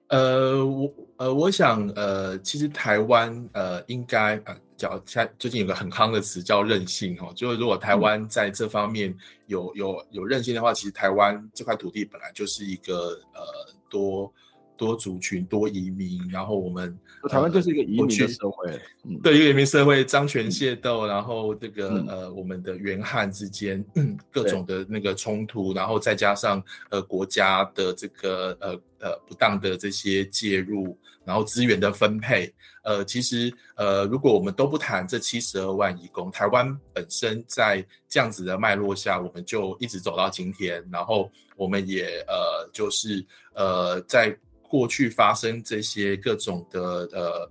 [0.08, 9.16] 呃，我呃，我想呃，其实台湾呃，应该呃，叫现在最近有个很夯的词叫韧性哦，就是如果台湾在这方面
[9.46, 13.42] 有有有韧性的话，其实台湾这块土地本来就是一个呃
[13.88, 14.32] 多。
[14.76, 16.96] 多族群、多移民，然后我们
[17.28, 18.70] 台湾就是一个移民的社会，
[19.04, 32.52] 嗯、对，一个移民社会，张权械斗，嗯、然后这个、嗯、呃，我们的原汉之间、嗯、各种的那个冲突，然后再加上呃国家的这个呃呃不当的这些介入，然后资源的分配，
[32.84, 43.24] 呃，其实呃，如果我们都不谈这七十二万移工，台湾本身在这样子的脉络下，我们就一直走到今天，然后我们也呃，就是
[43.54, 44.36] 呃在。
[44.68, 46.80] 过去发生这些各种的
[47.12, 47.50] 呃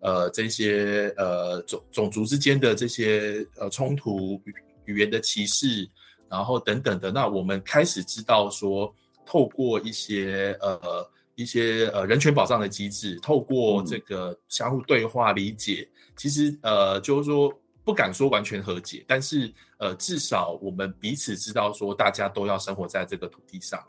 [0.00, 4.40] 呃这些呃种种族之间的这些呃冲突、
[4.84, 5.88] 语言的歧视，
[6.28, 8.94] 然后等等的，那我们开始知道说，
[9.24, 17.52] 透过一些呃一些呃人权保障的机制，透过这个相互对话理解，嗯、其实呃就是说
[17.84, 23.82] 不敢说完全和解，但是呃至少我们彼此知道说，大家都要生活在这个土地上。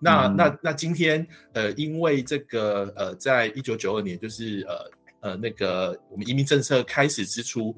[0.00, 7.74] 那那那今天，呃，因为这个，呃，在一九九二年，就是呃呃那个我们移民政策开始之初，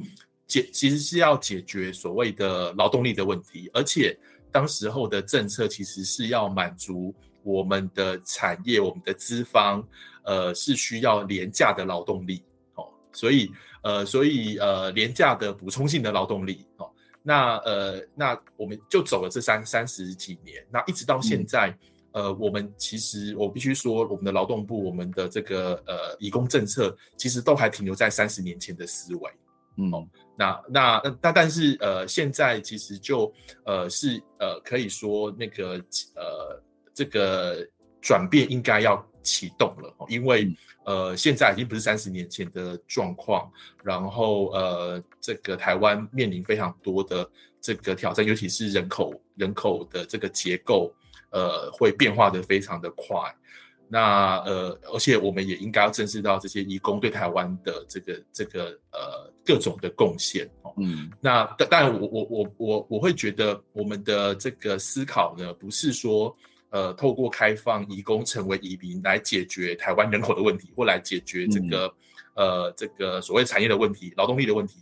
[0.46, 4.14] 解其实是要解决所谓的劳动力的问题，而且
[4.52, 9.82] 当时候的政策其实是要满足我们的产业、我们的资方，
[10.24, 12.42] 呃，是需要廉价的劳动力，
[12.74, 13.50] 哦，所以
[13.82, 16.90] 呃，所以呃，廉价的补充性的劳动力，哦，
[17.22, 21.70] 那呃，那我们就走了这三三十几年，那一直到现在。
[21.70, 21.78] 嗯
[22.12, 29.30] 呃，我们其实我必须说，我们的劳动部，我们的这个呃，移工政策，其实都还停留在三十年前的思维。
[29.76, 29.90] 嗯，
[30.36, 33.32] 那那那但是呃，现在其实就
[33.64, 35.74] 呃是呃可以说那个
[36.16, 37.66] 呃这个
[38.00, 40.52] 转变应该要启动了，因为
[40.84, 43.50] 呃现在已经不是三十年前的状况，
[43.84, 47.30] 然后呃这个台湾面临非常多的
[47.60, 50.92] 这个挑战，尤其是人口人口的这个结构。
[51.30, 53.18] 呃，会变化的非常的快，
[53.88, 60.72] 那呃，而且我们也应该要正视到这些移工对台湾的这个这个呃各种的贡献哦。
[60.76, 66.36] 嗯，那但但我我我我我会觉得我们的这个思考呢，不是说
[66.70, 71.86] 呃透过开放移工成为移民来解决台湾人口的问题，或来解决这个、
[72.34, 74.78] 嗯、呃这个所谓产业的问题、劳动力的问题。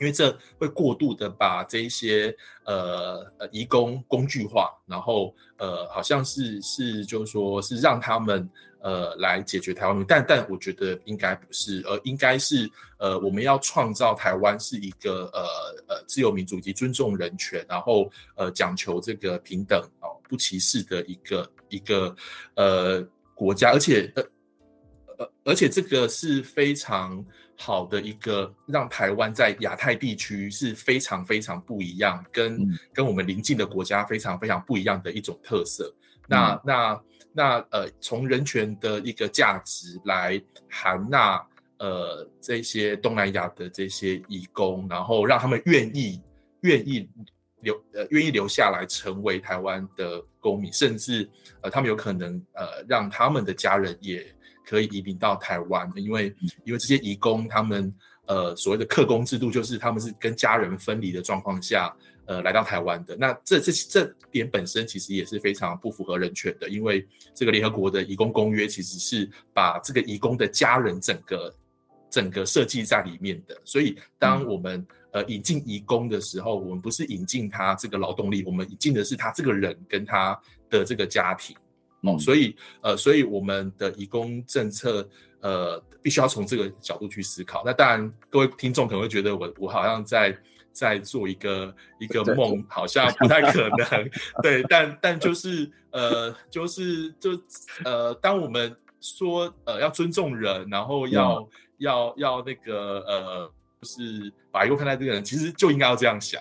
[0.00, 2.34] 因为这会过度的把这一些
[2.64, 8.48] 呃呃移工工具化，然后呃好像是是就是说是让他们
[8.80, 15.40] 呃来解决台湾问题，但但我觉得应该不是，而应该是呃我们要创造台湾是一个呃
[15.88, 22.14] 呃自由民主以及尊重人权，然后呃讲求这个平等哦不歧视的一个一个
[22.54, 24.22] 呃国家，而且呃
[25.18, 27.24] 呃而且这个是非常。
[27.60, 35.92] 好的一个让台湾在亚太地区是非常非常不一样，跟、嗯、跟我们邻近的国家非常非常不一样的一种特色。
[36.28, 37.02] 那、嗯、那
[37.32, 40.40] 那呃，从人权的一个价值来
[40.70, 41.44] 含纳
[41.78, 46.22] 呃这些东南亚的这些义工，然后让他们愿意
[46.60, 47.10] 愿意
[47.62, 51.28] 留呃愿意留下来成为台湾的公民，甚至
[51.60, 54.24] 呃他们有可能呃让他们的家人也。
[54.68, 57.90] 可以移民到台湾，因为因为这些移工，他们
[58.26, 61.90] 呃所谓的客工制度，就是他们是跟家人分离的状况下，
[62.26, 63.16] 呃来到台湾的。
[63.16, 71.54] 那这这这点本身其实也是非常不符合人权的，因为这个联合国的移工公约其实是把这个移工的家人整个
[72.10, 73.58] 整个设计在里面的。
[73.64, 80.38] 所以当我们呃引进移工的时候，我们不是引进他这个劳动力，我们引进的是他这个人跟他
[80.68, 81.56] 的这个家庭。
[82.02, 85.08] 哦，所以呃，所以我们的移工政策
[85.40, 87.62] 呃，必须要从这个角度去思考。
[87.66, 90.36] 那当然，各位听众可能会觉得我我好像在
[90.72, 94.10] 在做一个一个梦，好像不太可能。
[94.42, 97.30] 对，但但就是呃，就是就
[97.84, 106.40] 呃，当我们说呃要尊重人，然后要、嗯、要要那个呃，就是把移工看待这个人，其实就应该要这样想。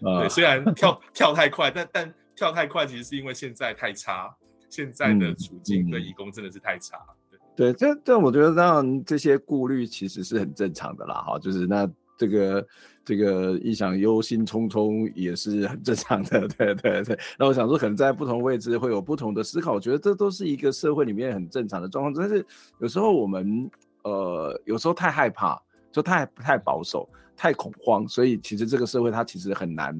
[0.00, 4.34] 嗯、 对，虽然跳跳太快，但但跳太快其实是因为现在太差。
[4.74, 6.98] 现在的处境对义工真的是太差。
[7.54, 12.66] 对，这这我觉得让这些顾虑其实是很正常的啦，哈，就是那这个
[13.04, 17.16] 这个一想忧心忡忡也是很正常的， 对对对。
[17.38, 22.12] 那我想说，可能在不同位置会有不同的思考，我觉得这都是一个社会里面很正常的状况。
[22.12, 22.44] 但是
[22.80, 23.70] 有时候我们
[24.02, 25.56] 呃，有时候太害怕，
[25.92, 29.96] 就太太保守，太恐慌，所以其实这个社会它其实很难。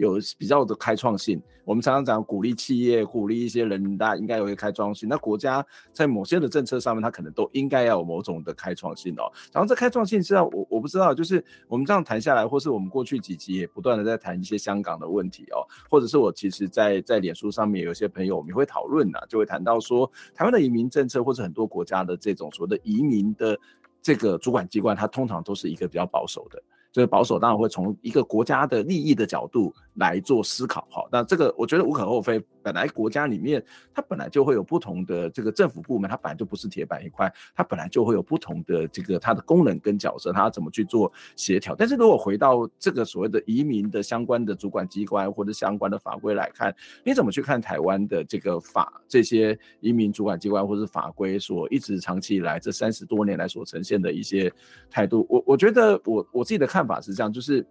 [0.00, 5.06] 有比较的开创性，我们常常讲鼓励企业，鼓励一些人，大家应该有一个开创性。
[5.06, 9.30] 那国家在某些的政策上面，它可能都应该要有某种的开创性哦。
[9.52, 23.58] 然后这开创性实际上我我不知道，就是我们这样谈下来，或是我们过去几集也不断的在谈一些香港的问题哦，或者是我其实在在脸书上面有一些朋友我们也会讨论呐，就会谈到说台湾的移民政策，或者很多国家的这种所谓的移民的
[24.00, 26.62] 这个主管机关，它通常都是一个比较保守的。
[26.92, 31.06] 就是保守，当然会从一个国家的利益的角度来做思考，哈。
[31.10, 32.42] 那这个我觉得无可厚非。
[32.62, 33.64] 本来国家里面
[33.94, 41.74] 它本来就会有不同的这个政府部门，它本来就不是铁板一块，它本来就会有不同的这个它的功能跟角色，它要怎么去做协调。
[41.74, 54.52] 但是如果回到这个所谓的移民的相关的主管机关或者相关的法规来看，你怎么去看台湾的这个法这些移民主管机关或者法规所一直长期以来这三十多年来所呈现的一些
[54.90, 55.26] 态度？
[55.30, 56.79] 我我觉得我我自己的看。
[56.80, 57.66] 看法是这样，就是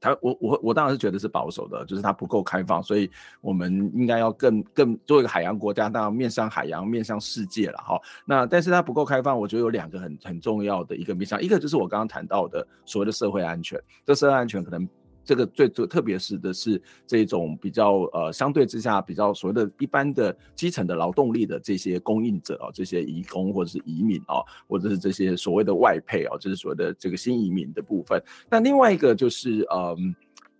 [0.00, 3.08] 他我我我当然是觉得是保守的，就是它不够开放，所以
[3.40, 8.00] 我们应该要更更作为一个海洋国家，当然面向海洋，面向世界了哈。
[8.24, 14.88] 那但是它不够开放，我觉得有两个很很重要的一个面向，一个就是我刚刚谈到的所谓的社会安全，这社会安全可能。
[15.24, 28.22] 这个最最特别是的是这种比较呃相对之下比较所谓的一般的基层的劳动力的这些供应者啊、哦，这些移工或者是移民啊、哦，或者是这些所谓的外配啊、哦，就是所谓的这个新移民的部分。
[28.48, 30.14] 那另外一个就是嗯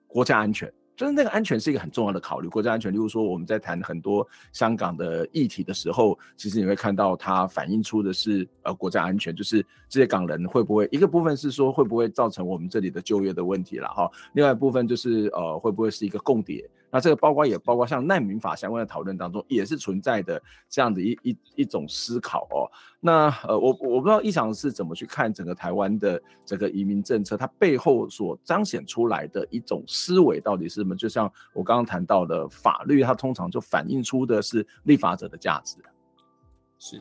[0.07, 0.73] 国家安全。
[1.01, 2.93] 就是那个安全是一个很重要的考虑，国家安全。
[2.93, 16.69] 例如说，我们在谈很多香港的议题的时候，其实你会看到它反映出的是呃国家安全，就是这些港人会不会一个部分是说会不会造成我们这里的就业的问题了哈，另外一部分就是呃会不会是一个共谍。
[16.91, 22.67] 那这个包括也包括像难民法相关的讨论当中，也是存在的这样的一一一种思考哦。
[23.01, 30.97] 那呃，我我不知道奕翔是怎么去看整个台湾的这个移民政策，它背后所彰显出来的一种思维到底是什么？
[30.97, 35.77] 就像我刚刚谈到的法律，它通常就反映出的是立法者的价值。
[36.79, 37.01] 是，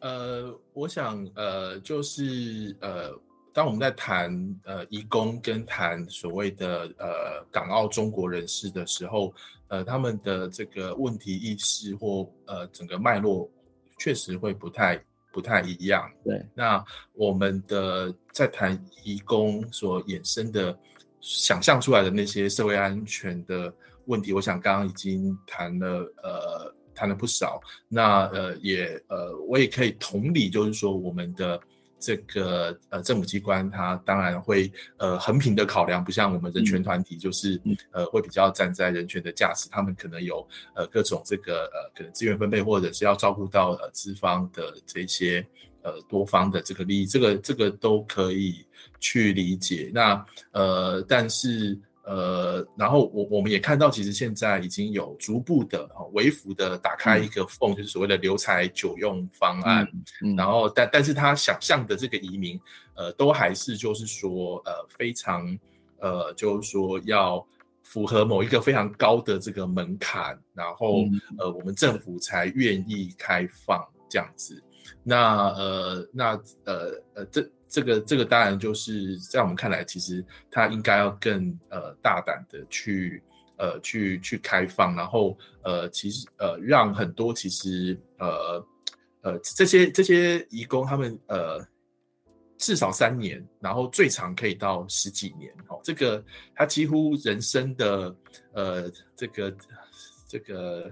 [0.00, 3.12] 呃，我想呃，就是呃。
[3.56, 4.30] 当我们在谈
[4.64, 9.32] 呃移工跟谈所谓的呃港澳中国人士的时候，
[9.68, 13.50] 呃他们的这个问题意识或呃整个脉络
[13.98, 15.02] 确实会不太
[15.32, 16.06] 不太一样。
[16.22, 16.84] 对，那
[17.14, 20.78] 我们的在谈移工所衍生的
[21.22, 23.72] 想象出来的那些社会安全的
[24.04, 27.58] 问题，我想刚刚已经谈了呃谈了不少。
[27.88, 31.58] 那呃也呃我也可以同理，就是说我们的。
[31.98, 45.46] 这个呃政府机关，它当然会呃横平的考量，不像我们人权团体，就是、嗯、呃会比较站在人权的价值，他们可能有呃各种这个呃可能资源分配，或者是要照顾到呃资方的这些
[45.82, 48.64] 呃多方的这个利益，这个这个都可以
[49.00, 49.90] 去理解。
[49.92, 51.78] 那呃但是。
[52.06, 59.84] 呃，然后我我们也看到，其实现在已经有逐步的哈微幅的打开一个缝，嗯、就是所谓的留才久用方案。
[59.92, 62.60] 嗯嗯、然后，但但是他想象的这个移民，
[62.94, 65.58] 呃，都还是就是说，呃，非常
[65.98, 67.44] 呃，就是说要
[67.82, 74.62] 符合某一个非常高的这个门槛，然后、嗯、呃，我们政府才愿意开放这样子。
[75.02, 77.44] 那呃，那呃呃这。
[77.68, 83.22] 这个这个当然就是在我们看来，其实它应该要更呃大胆的去
[83.58, 88.66] 呃去去开放，然后呃其实呃让很多其实呃
[89.22, 91.66] 呃这些这些移工他们呃
[92.56, 98.16] 至少三年，然后最长可以到十几年哦，这个他几乎人生的
[98.52, 99.56] 呃这个
[100.26, 100.90] 这个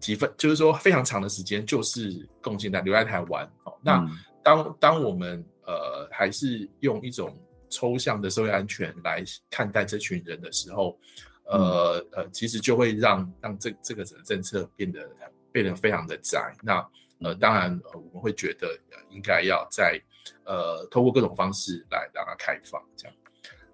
[0.00, 3.72] 几分，就是说非常长的时间就是贡献在留在台湾哦。
[3.82, 4.04] 那
[4.42, 10.98] 当当我们呃，还是用一种抽象的社会安全来看待这群人的时候，
[11.44, 15.08] 呃呃，其实就会让让这这个政策变得
[15.52, 16.52] 变得非常的窄。
[16.62, 16.84] 那
[17.20, 18.76] 呃，当然呃，我们会觉得
[19.10, 20.00] 应该要在
[20.44, 23.16] 呃，透过各种方式来让它开放这样。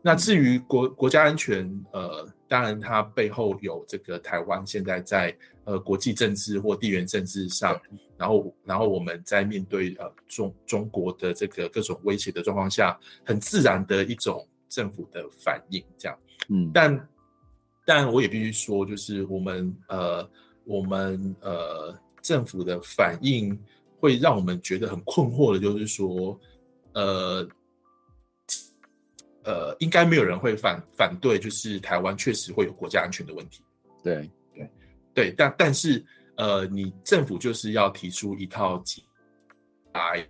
[0.07, 7.77] 那至于国国家安全，呃，当然它背后有这个台湾现在在呃国际政治或地缘政治上。
[8.17, 16.17] 然后，然后我们在面对呃中中国的这个各种威胁的状况下，很自然的一种政府的反应，这样。
[16.51, 17.09] 嗯，但
[17.85, 20.31] 但我也必须说，就是我们呃
[20.65, 21.93] 我们呃
[22.23, 23.59] 政府的反应
[23.99, 26.39] 会让我们觉得很困惑的，就是说，
[26.93, 27.47] 呃，
[29.47, 33.62] 呃，应该没有人会反反对，就是台湾确实会有国家安全的问题。
[34.03, 34.70] 对对
[35.14, 36.05] 对，但但是
[36.36, 38.82] 呃，你政府就是要提出一套
[39.94, 40.26] 来。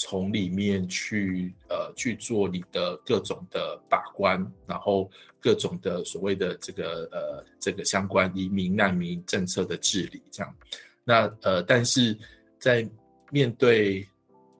[0.00, 10.54] 从里面去呃去做你的各种的把关，然后各种的所谓的这个呃这个相关移民难民政策的治理，这样。
[11.02, 12.16] 那呃，但是
[12.60, 12.88] 在
[13.32, 14.06] 面对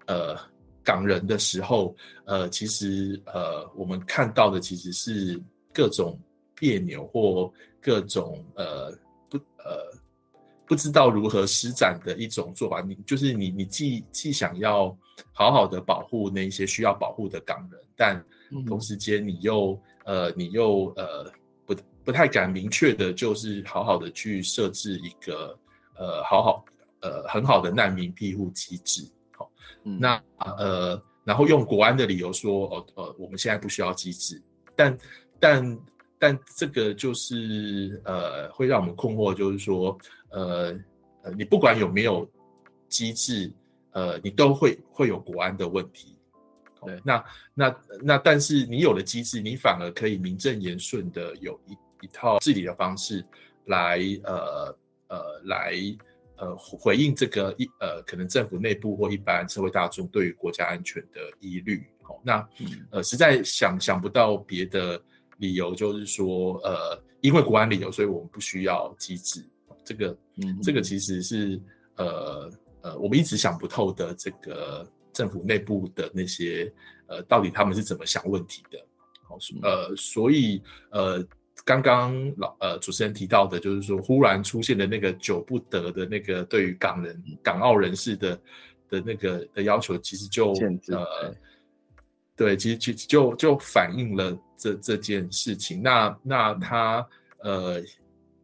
[0.07, 0.37] 呃
[0.89, 5.41] 港人的时候，呃，其实呃我们看到的其实是
[5.73, 6.19] 各种
[6.55, 7.53] 别扭或
[7.87, 8.91] 各种呃
[9.31, 9.99] 不呃。
[10.71, 14.95] 不知道如何施展的一种做法，你就是你，你既既想要
[15.33, 18.23] 好好的保护那些需要保护的港人，但
[18.67, 21.33] 同时间你又呃，你又呃
[21.65, 21.75] 不
[22.05, 25.59] 不太敢明确的，就是好好的去设置一个
[25.97, 26.63] 呃好好
[27.01, 29.03] 呃很好的难民庇护机制，
[29.95, 30.23] 好，那
[30.57, 34.41] 呃然后用国安的理由说，哦呃我们现在不需要机制，
[34.75, 34.99] 但
[35.41, 35.79] 但。
[36.21, 39.97] 但这个就是呃，会让我们困惑，就是说，
[40.31, 40.77] 呃
[41.23, 42.29] 呃，你不管有没有
[42.89, 43.53] 机制，
[43.93, 46.17] 呃，你都会会有国安的问题。
[46.85, 47.25] 对，那
[47.55, 51.73] 那那，但是你有了机制，你反而可以名正言顺的有一
[52.05, 53.25] 一套治理的方式
[53.67, 54.77] 来，呃
[55.07, 55.73] 呃，来
[56.39, 61.87] 呃回应这个一呃，可能政府内部或一般社会大众对于国家安全的疑虑。
[62.03, 62.49] 好，那
[62.91, 65.01] 呃，实在想想不到别的。
[65.41, 69.41] 理由就是说，呃，因为国安理由，所以我们不需要机制。
[69.85, 71.63] 这个，嗯，这个其实是，
[71.95, 76.69] 呃，呃，我们一直想不透的这个政府内部的那些，
[77.07, 78.85] 呃，到底他们是怎么想问题的？
[79.23, 80.61] 好，呃，所以，
[80.91, 81.25] 呃，
[81.69, 88.41] 刚刚老，呃，主持人提到的，就是说，忽然出现的那个久不得的那个对于港人、港澳人士的
[88.89, 90.55] 的那个的要求，其实就，
[90.89, 91.35] 呃。
[92.35, 95.83] 对，其实其实就就反映了这这件事情。
[95.83, 97.05] 那那他
[97.41, 97.83] 呃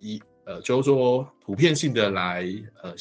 [0.01, 2.45] 一呃就是说普遍性的来
[2.83, 2.93] 呃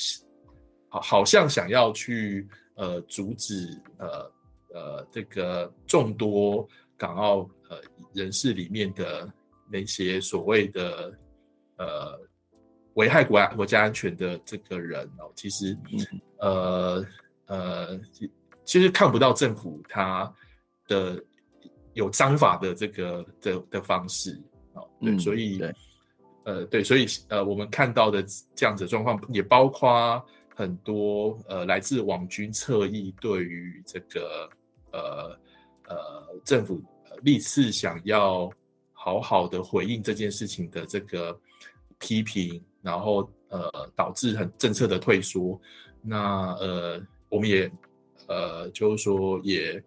[0.89, 4.31] 好好像想要去呃阻止呃
[4.75, 7.81] 呃这个众多港澳呃
[8.13, 9.27] 人士里面的
[9.73, 11.11] 那些所谓的
[11.77, 12.19] 呃
[12.93, 15.77] 危害国国家安全的这个人哦，其实
[16.37, 17.05] 呃
[17.47, 17.99] 呃
[18.63, 20.31] 其实看不到政府他。
[20.85, 21.17] 的
[21.93, 24.37] 有章法的这个的的方式
[24.73, 25.73] 哦，对，嗯、所以对
[26.43, 28.21] 呃对，所以呃我们看到的
[28.53, 30.21] 这样子的状况，也包括
[30.53, 34.49] 很多呃来自网军侧翼对于这个
[34.91, 35.39] 呃
[35.87, 35.95] 呃
[36.43, 36.83] 政府
[37.21, 38.51] 历次想要
[39.03, 41.37] 好好的回应这件事情的这个
[41.99, 45.59] 批评，然后呃导致很政策的退缩，
[46.01, 47.69] 那呃我们也
[48.27, 49.83] 呃就是说也。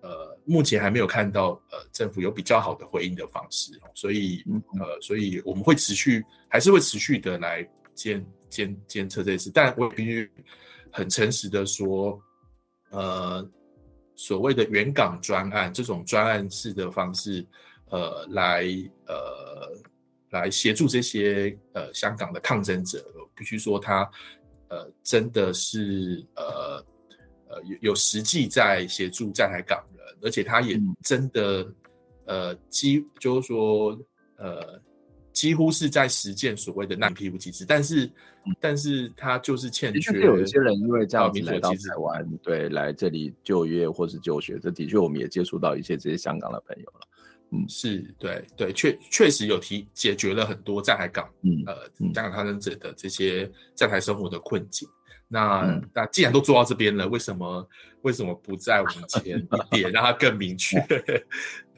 [0.00, 4.44] 呃，目前还没有看到呃政府有比较好的回应的方式，所以
[4.78, 10.30] 呃，所以我们会持续还是会持续的来监监监测这次，但我必须
[10.92, 12.16] 很诚实的说，
[12.90, 13.44] 呃，
[14.14, 17.44] 所谓的原港专案这种专案式的方式，
[17.90, 18.64] 呃，来
[19.06, 19.72] 呃
[20.30, 24.10] 来协助这些呃香港的抗争者，我必须说他
[24.68, 26.84] 呃真的是呃。
[27.50, 31.62] 呃，有有实际在协助在台港人，而且他也真的，
[32.26, 33.98] 嗯、呃，几就是说，
[34.36, 34.78] 呃，
[35.32, 38.04] 几乎是在实践所谓的难民庇护机制，但是，
[38.44, 40.20] 嗯、但是他就是欠缺。
[40.20, 47.07] 有一些人因为这样子来到台湾，对，来这里就业或是就学，这的确我们也接触到一些这些香港的朋友了。
[47.50, 51.74] 嗯，是对对，确确实有提解决了很多在台港，嗯呃，
[52.12, 54.88] 香港抗争者的这些在台生活的困境。
[55.30, 57.68] 那、嗯、那既然都做到这边了，为什么
[58.02, 60.78] 为什么不在往前一点， 让它更明确？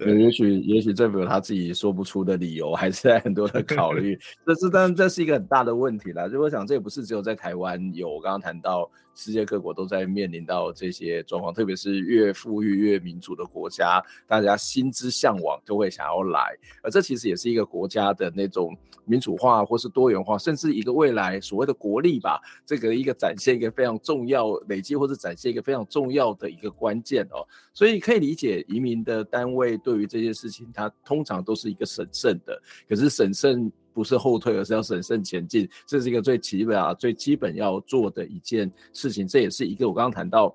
[0.00, 4.18] 对，也许也许政府有他自己说不出的理由，还是在很多的考虑。
[4.46, 6.26] 这是当然，这是一个很大的问题啦。
[6.26, 8.08] 就我想，这也不是只有在台湾有。
[8.08, 16.56] 我刚刚谈到，世界各国都在面临到这些状况，特别是越富裕越民主的国家，大家心之向往都会想要来。
[16.82, 18.74] 而这其实也是一个国家的那种
[19.04, 22.40] 民主化，或是多元化，甚至一个未来所谓的国力吧。
[22.64, 27.44] 这个一个展现一个非常重要累积，或者展现一个非常重要的一个关键哦。
[27.74, 29.76] 所以可以理解移民的单位。
[29.89, 32.62] 对对于这些事情，它通常都是一个审慎的。
[32.88, 39.26] 可是审慎不是后退，而是要审慎前进，这是一个最基本啊、最基本要做的一件事情。
[39.26, 40.54] 这也是一个我刚刚谈到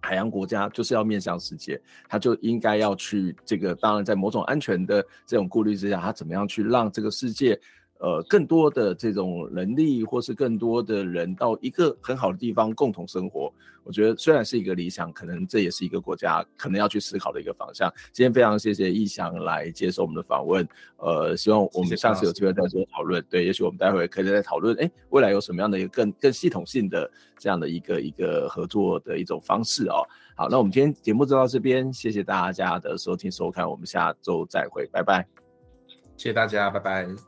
[0.00, 3.76] 海洋国家就是要面向世界，他就应该要去这个。
[3.76, 7.58] 当然，在某种安全的这种顾虑之下，他怎么样去让这个世界
[7.98, 13.52] 呃更多的这种能力，或是更多的人到一个很好的地方共同生活。
[13.84, 17.90] 我觉得虽然是一个理想，可能这也是一个国家可能要去思考的一个方向。
[18.12, 20.68] 今天非常谢谢义祥来接受我们的访问，
[20.98, 23.24] 呃，希望我们下次有机会再做讨论。
[23.30, 30.04] 对，也许我们待会可以再讨论，哎，未来有什么样的一个更更系统性的这样的一个一个合作的一种方式哦。
[30.36, 35.26] 好，那我们今天节目就到这边，谢谢大家的收听收看，我们下周再会，拜拜。
[36.18, 37.27] 谢谢大家，拜拜。